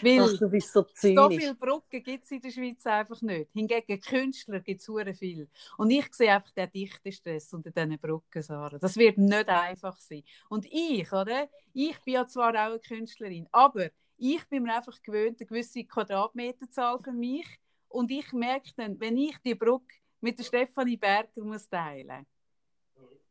Weil 0.01 0.21
Ach, 0.21 0.37
du 0.37 0.49
bist 0.49 0.73
so 0.73 0.83
zynisch. 0.83 1.15
So 1.15 1.29
viele 1.29 1.55
Brücken 1.55 2.03
gibt 2.03 2.25
es 2.25 2.31
in 2.31 2.41
der 2.41 2.51
Schweiz 2.51 2.85
einfach 2.85 3.21
nicht. 3.21 3.51
Hingegen 3.53 4.01
Künstler 4.01 4.59
gibt 4.59 4.81
es 4.81 5.17
viel. 5.17 5.47
Und 5.77 5.91
ich 5.91 6.13
sehe 6.13 6.33
einfach 6.33 6.51
den 6.51 6.69
dichten 6.71 7.11
Stress 7.11 7.53
unter 7.53 7.71
diesen 7.71 7.97
Brücken, 7.97 8.41
Sarah. 8.41 8.77
Das 8.77 8.97
wird 8.97 9.17
nicht 9.17 9.47
einfach 9.47 9.97
sein. 9.97 10.23
Und 10.49 10.65
ich, 10.65 11.11
oder? 11.11 11.49
Ich 11.73 11.97
bin 12.01 12.15
ja 12.15 12.27
zwar 12.27 12.51
auch 12.51 12.71
eine 12.71 12.79
Künstlerin, 12.79 13.47
aber 13.51 13.89
ich 14.17 14.43
bin 14.49 14.63
mir 14.63 14.75
einfach 14.75 15.01
gewöhnt, 15.01 15.39
eine 15.39 15.47
gewisse 15.47 15.83
Quadratmeterzahl 15.83 16.99
für 16.99 17.13
mich 17.13 17.47
und 17.87 18.11
ich 18.11 18.31
merke 18.33 18.71
dann, 18.75 18.99
wenn 18.99 19.17
ich 19.17 19.37
die 19.39 19.55
Brücke 19.55 19.95
mit 20.19 20.37
der 20.37 20.43
Stefanie 20.43 20.97
Berger 20.97 21.43
muss 21.43 21.67
teilen 21.67 22.25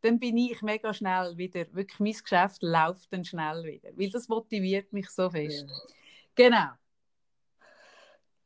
dann 0.02 0.18
bin 0.18 0.36
ich 0.36 0.62
mega 0.62 0.94
schnell 0.94 1.36
wieder, 1.36 1.66
wirklich 1.72 2.00
mein 2.00 2.12
Geschäft 2.12 2.62
läuft 2.62 3.12
dann 3.12 3.24
schnell 3.24 3.64
wieder, 3.64 3.90
weil 3.96 4.10
das 4.10 4.28
motiviert 4.28 4.92
mich 4.92 5.10
so 5.10 5.28
fest. 5.28 5.66
Ja. 5.68 5.99
Genau. 6.34 6.70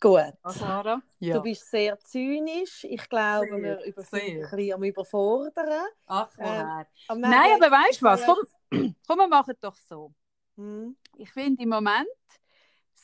Gut. 0.01 0.35
Ah, 0.43 0.51
Sarah? 0.53 1.03
Ja. 1.19 1.37
Du 1.37 1.43
bist 1.43 1.71
sehr 1.71 1.99
zynisch. 2.01 2.85
Ich 2.85 3.09
glaube, 3.09 3.49
sehr, 3.49 3.63
wir 3.63 3.85
über 3.85 4.03
ein 4.03 4.45
bisschen 4.47 4.73
am 4.75 4.85
überfordern. 4.85 5.87
Ach? 6.07 6.31
Ähm, 6.39 6.85
Nein, 7.21 7.63
aber 7.63 7.71
weißt 7.71 8.03
du 8.03 8.05
was? 8.05 8.27
Komm, 8.27 8.39
komm, 9.07 9.19
wir 9.19 9.29
machen 9.29 9.55
doch 9.61 9.77
so. 9.77 10.13
Hm. 10.57 10.97
Ich 11.17 11.31
finde 11.33 11.63
im 11.63 11.71
Moment 11.71 12.07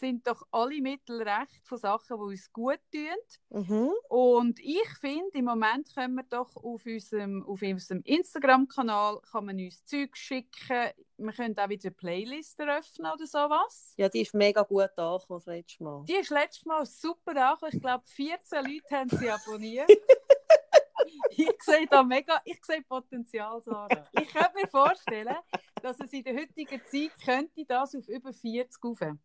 sind 0.00 0.26
doch 0.26 0.42
alle 0.50 0.80
Mittel 0.80 1.22
recht 1.22 1.66
von 1.66 1.78
Sachen, 1.78 2.16
die 2.16 2.22
uns 2.22 2.52
gut 2.52 2.80
tun. 2.92 3.60
Mhm. 3.62 3.90
Und 4.08 4.58
ich 4.58 4.88
finde, 4.98 5.30
im 5.38 5.44
Moment 5.44 5.94
können 5.94 6.14
wir 6.16 6.24
doch 6.24 6.56
auf 6.56 6.84
unserem, 6.84 7.44
auf 7.46 7.62
unserem 7.62 8.02
Instagram-Kanal 8.02 9.20
kann 9.30 9.46
man 9.46 9.58
uns 9.58 9.84
Zeug 9.84 10.16
schicken. 10.16 10.90
Wir 11.18 11.32
können 11.32 11.58
auch 11.58 11.68
wieder 11.68 11.88
eine 11.88 11.94
Playlist 11.94 12.58
eröffnen 12.58 13.12
oder 13.12 13.26
sowas. 13.26 13.94
Ja, 13.96 14.08
die 14.08 14.22
ist 14.22 14.34
mega 14.34 14.62
gut 14.62 14.90
angekommen 14.96 15.38
das 15.38 15.46
letzte 15.46 15.84
Mal. 15.84 16.04
Die 16.06 16.14
ist 16.14 16.30
letztes 16.30 16.64
Mal 16.64 16.84
super 16.86 17.50
angekommen. 17.50 17.72
Ich 17.74 17.80
glaube, 17.80 18.04
14 18.06 18.64
Leute 18.64 18.96
haben 18.96 19.10
sie 19.10 19.30
abonniert. 19.30 19.90
ich 21.30 21.62
sehe 21.62 21.86
da 21.86 22.02
mega, 22.02 22.40
ich 22.44 22.64
sehe 22.64 22.82
Potenzial, 22.82 23.60
Sarah. 23.60 24.04
Ich 24.12 24.28
könnte 24.28 24.52
mir 24.54 24.68
vorstellen, 24.68 25.36
dass 25.82 26.00
es 26.00 26.12
in 26.12 26.24
der 26.24 26.36
heutigen 26.36 26.80
Zeit 26.86 27.12
könnte 27.24 27.64
das 27.66 27.94
auf 27.94 28.08
über 28.08 28.32
40 28.32 28.82
aufhören. 28.82 29.20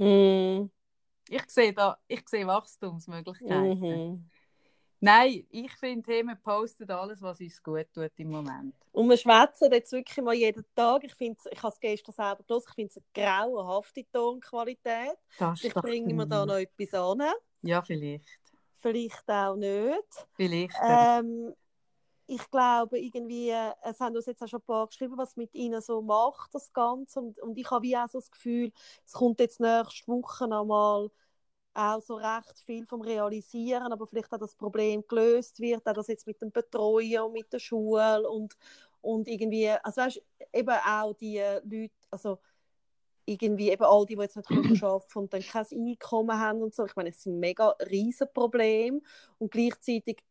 Mm. 0.00 0.70
Ich 1.28 1.48
sehe 1.48 1.72
da, 1.72 1.98
ich 2.08 2.28
sehe 2.28 2.46
Wachstumsmöglichkeiten. 2.46 3.78
Mhm. 3.78 4.30
Nein, 5.02 5.46
ich 5.50 5.72
finde, 5.72 6.12
hey, 6.12 6.22
wir 6.22 6.34
posten 6.34 6.90
alles, 6.90 7.22
was 7.22 7.40
uns 7.40 7.62
gut 7.62 7.86
tut 7.94 8.10
im 8.16 8.30
Moment. 8.30 8.74
Und 8.92 9.08
wir 9.08 9.16
schwätzen 9.16 9.72
jetzt 9.72 9.92
wirklich 9.92 10.22
mal 10.24 10.34
jeden 10.34 10.64
Tag. 10.74 11.04
Ich, 11.04 11.14
finde, 11.14 11.38
ich 11.50 11.62
habe 11.62 11.72
es 11.72 11.80
gestern 11.80 12.14
selber 12.14 12.42
gelesen, 12.46 12.66
ich 12.68 12.74
finde 12.74 12.90
es 12.90 12.96
eine 12.96 13.26
grauenhafte 13.26 14.04
Tonqualität. 14.12 15.16
Das 15.38 15.62
ich 15.62 15.72
bringe 15.72 16.12
mir 16.12 16.26
da 16.26 16.44
noch 16.44 16.56
etwas 16.56 16.94
an. 16.94 17.22
Ja, 17.62 17.80
vielleicht. 17.80 18.40
Vielleicht 18.80 19.28
auch 19.30 19.56
nicht. 19.56 20.26
Vielleicht. 20.34 20.76
Ähm, 20.82 21.54
ich 22.30 22.48
glaube, 22.50 22.96
irgendwie, 23.00 23.50
es 23.82 23.98
haben 23.98 24.14
uns 24.14 24.26
jetzt 24.26 24.40
auch 24.40 24.46
schon 24.46 24.60
ein 24.60 24.66
paar 24.66 24.86
geschrieben, 24.86 25.18
was 25.18 25.36
mit 25.36 25.52
ihnen 25.52 25.80
so 25.82 26.00
macht, 26.00 26.54
das 26.54 26.72
Ganze. 26.72 27.18
Und, 27.20 27.40
und 27.40 27.58
ich 27.58 27.68
habe 27.68 27.82
wie 27.82 27.96
auch 27.96 28.08
so 28.08 28.20
das 28.20 28.30
Gefühl, 28.30 28.70
es 29.04 29.12
kommt 29.12 29.40
jetzt 29.40 29.58
nächste 29.58 30.06
Woche 30.06 30.46
nochmal 30.46 31.10
auch 31.74 32.00
so 32.00 32.14
recht 32.14 32.60
viel 32.64 32.86
vom 32.86 33.00
Realisieren, 33.00 33.92
aber 33.92 34.06
vielleicht 34.06 34.32
auch 34.32 34.38
das 34.38 34.54
Problem 34.54 35.04
gelöst 35.08 35.58
wird, 35.58 35.88
auch 35.88 35.92
das 35.92 36.06
jetzt 36.06 36.26
mit 36.28 36.40
dem 36.40 36.52
Betreuen 36.52 37.20
und 37.22 37.32
mit 37.32 37.52
der 37.52 37.58
Schule 37.58 38.28
und, 38.30 38.56
und 39.00 39.26
irgendwie, 39.26 39.68
also 39.68 40.00
weißt, 40.00 40.22
eben 40.52 40.76
auch 40.86 41.14
die 41.14 41.38
Leute, 41.64 41.94
also 42.12 42.38
irgendwie 43.24 43.70
eben 43.70 43.82
all 43.84 44.06
die, 44.06 44.14
die 44.14 44.22
jetzt 44.22 44.36
nicht 44.36 44.50
arbeiten 44.84 45.18
und 45.18 45.32
dann 45.34 45.42
kein 45.42 45.66
Einkommen 45.72 46.38
haben 46.38 46.62
und 46.62 46.74
so. 46.76 46.86
Ich 46.86 46.94
meine, 46.96 47.10
es 47.10 47.18
ist 47.18 47.26
ein 47.26 47.40
mega 47.40 47.70
riesen 47.90 48.28
Problem 48.32 49.02
und 49.38 49.50
gleichzeitig 49.50 50.22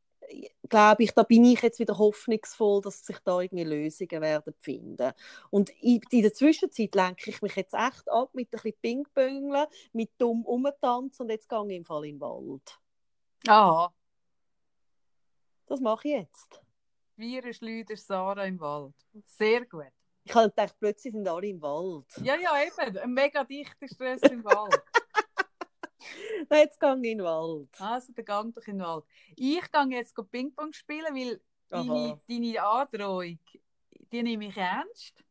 glaube 0.67 1.03
ich, 1.03 1.11
da 1.11 1.23
bin 1.23 1.45
ich 1.45 1.61
jetzt 1.61 1.79
wieder 1.79 1.97
hoffnungsvoll, 1.97 2.81
dass 2.81 3.05
sich 3.05 3.17
da 3.19 3.41
irgendwie 3.41 3.63
Lösungen 3.63 4.21
werden 4.21 4.53
finden. 4.59 5.11
Und 5.49 5.69
in, 5.81 6.01
der 6.11 6.33
Zwischenzeit 6.33 6.93
lenke 6.95 7.29
ich 7.29 7.41
mich 7.41 7.55
jetzt 7.55 7.73
echt 7.73 8.09
ab 8.09 8.29
mit 8.33 8.47
ein 8.47 8.51
bisschen 8.51 8.79
Ping-Pöngeln, 8.81 9.67
mit 9.93 10.11
dumm 10.17 10.45
umtanzen 10.45 11.23
und 11.23 11.29
jetzt 11.29 11.49
gehe 11.49 11.65
ich 11.67 11.77
im 11.77 11.85
Fall 11.85 12.05
in 12.05 12.15
den 12.15 12.21
Wald. 12.21 12.79
Ah. 13.47 13.89
Das 15.65 15.79
mache 15.79 16.07
ich 16.07 16.13
jetzt. 16.15 16.61
Wir 17.15 17.53
Schleuder 17.53 17.97
Sarah 17.97 18.45
im 18.45 18.59
Wald. 18.59 18.93
Sehr 19.25 19.65
gut. 19.65 19.91
Ich 20.23 20.33
habe 20.33 20.49
gedacht, 20.49 20.75
plötzlich 20.79 21.13
sind 21.13 21.27
alle 21.27 21.47
im 21.47 21.61
Wald. 21.61 22.05
Ja, 22.23 22.35
ja, 22.35 22.51
eben. 22.61 22.97
Ein 22.97 23.13
mega 23.13 23.43
dichter 23.43 23.87
Stress 23.87 24.21
im 24.23 24.43
Wald. 24.43 24.81
Nein, 26.49 26.59
jetzt 26.63 26.79
gehe 26.79 26.89
ich 26.89 26.95
in 26.95 27.17
den 27.17 27.23
Wald. 27.23 27.69
Also, 27.79 28.13
dann 28.13 28.25
gang 28.25 28.53
doch 28.53 28.65
in 28.67 28.77
den 28.77 28.85
Wald. 28.85 29.05
Ich 29.35 29.71
gehe 29.71 29.87
jetzt 29.89 30.15
Ping-Pong 30.31 30.73
spielen, 30.73 31.15
weil 31.15 31.41
deine, 31.69 32.19
deine 32.27 32.63
Androhung, 32.63 33.39
die 34.11 34.23
nehme 34.23 34.47
ich 34.47 34.57
ernst. 34.57 35.23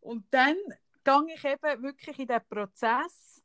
Und 0.00 0.24
dann 0.30 0.56
gehe 1.04 1.34
ich 1.34 1.44
eben 1.44 1.82
wirklich 1.82 2.18
in 2.18 2.26
den 2.26 2.40
Prozess. 2.48 3.42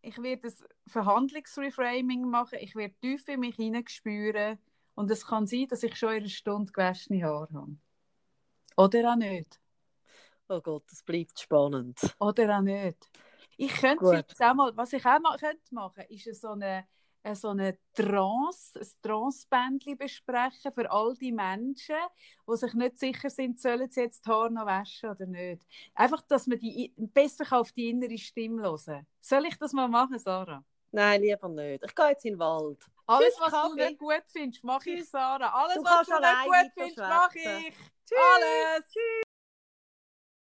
Ich 0.00 0.20
werde 0.20 0.48
ein 0.48 0.54
Verhandlungsreframing 0.86 2.28
machen. 2.28 2.58
Ich 2.60 2.74
werde 2.74 2.94
tief 3.00 3.26
in 3.28 3.40
mich 3.40 3.56
hineinspüren. 3.56 4.58
Und 4.94 5.10
es 5.10 5.26
kann 5.26 5.46
sein, 5.46 5.68
dass 5.68 5.82
ich 5.82 5.96
schon 5.96 6.10
eine 6.10 6.28
Stunde 6.28 6.72
gewaschene 6.72 7.24
Haare 7.24 7.48
habe. 7.54 7.76
Oder 8.76 9.12
auch 9.12 9.16
nicht. 9.16 9.60
Oh 10.48 10.60
Gott, 10.60 10.84
das 10.90 11.02
bleibt 11.02 11.38
spannend. 11.38 11.98
Oder 12.18 12.58
auch 12.58 12.62
nicht. 12.62 13.08
Ich 13.64 13.74
könnte 13.74 14.12
jetzt 14.12 14.42
auch 14.42 14.54
mal, 14.54 14.76
was 14.76 14.92
ich 14.92 15.06
auch 15.06 15.20
mal 15.20 15.38
könnte 15.38 15.62
machen, 15.70 16.04
ist 16.08 16.40
so 16.40 16.48
eine, 16.48 16.84
so 17.34 17.50
eine 17.50 17.78
Trance, 17.94 18.80
ein 18.80 18.88
Trance-Bändchen 19.02 19.96
besprechen 19.96 20.72
für 20.74 20.90
all 20.90 21.14
die 21.14 21.30
Menschen, 21.30 21.94
die 22.48 22.56
sich 22.56 22.74
nicht 22.74 22.98
sicher 22.98 23.30
sind, 23.30 23.60
sollen 23.60 23.88
sie 23.88 24.00
jetzt 24.00 24.26
die 24.26 24.30
Haare 24.30 24.50
noch 24.50 24.66
waschen 24.66 25.10
oder 25.10 25.26
nicht. 25.26 25.62
Einfach, 25.94 26.22
dass 26.22 26.48
man 26.48 26.58
die 26.58 26.92
besser 26.96 27.44
auf 27.56 27.70
die 27.70 27.90
innere 27.90 28.18
Stimme 28.18 28.62
hören 28.62 29.06
Soll 29.20 29.46
ich 29.46 29.56
das 29.56 29.72
mal 29.72 29.86
machen, 29.86 30.18
Sarah? 30.18 30.64
Nein, 30.90 31.22
lieber 31.22 31.48
nicht. 31.48 31.84
Ich 31.84 31.94
gehe 31.94 32.08
jetzt 32.08 32.24
in 32.24 32.34
den 32.34 32.40
Wald. 32.40 32.84
Alles, 33.06 33.34
was 33.38 33.52
Kaffee. 33.52 33.68
du 33.68 33.74
nicht 33.76 33.98
gut 33.98 34.24
findest, 34.26 34.64
mache 34.64 34.90
ich, 34.90 35.08
Sarah. 35.08 35.48
Alles, 35.48 35.76
du 35.76 35.84
was 35.84 36.06
du 36.06 36.18
nicht 36.18 36.44
gut 36.46 36.72
findest, 36.74 36.98
mache 36.98 37.38
ich. 37.38 37.74
Tschüss. 38.06 38.18
Alles. 38.18 38.84
Tschüss. 38.92 39.31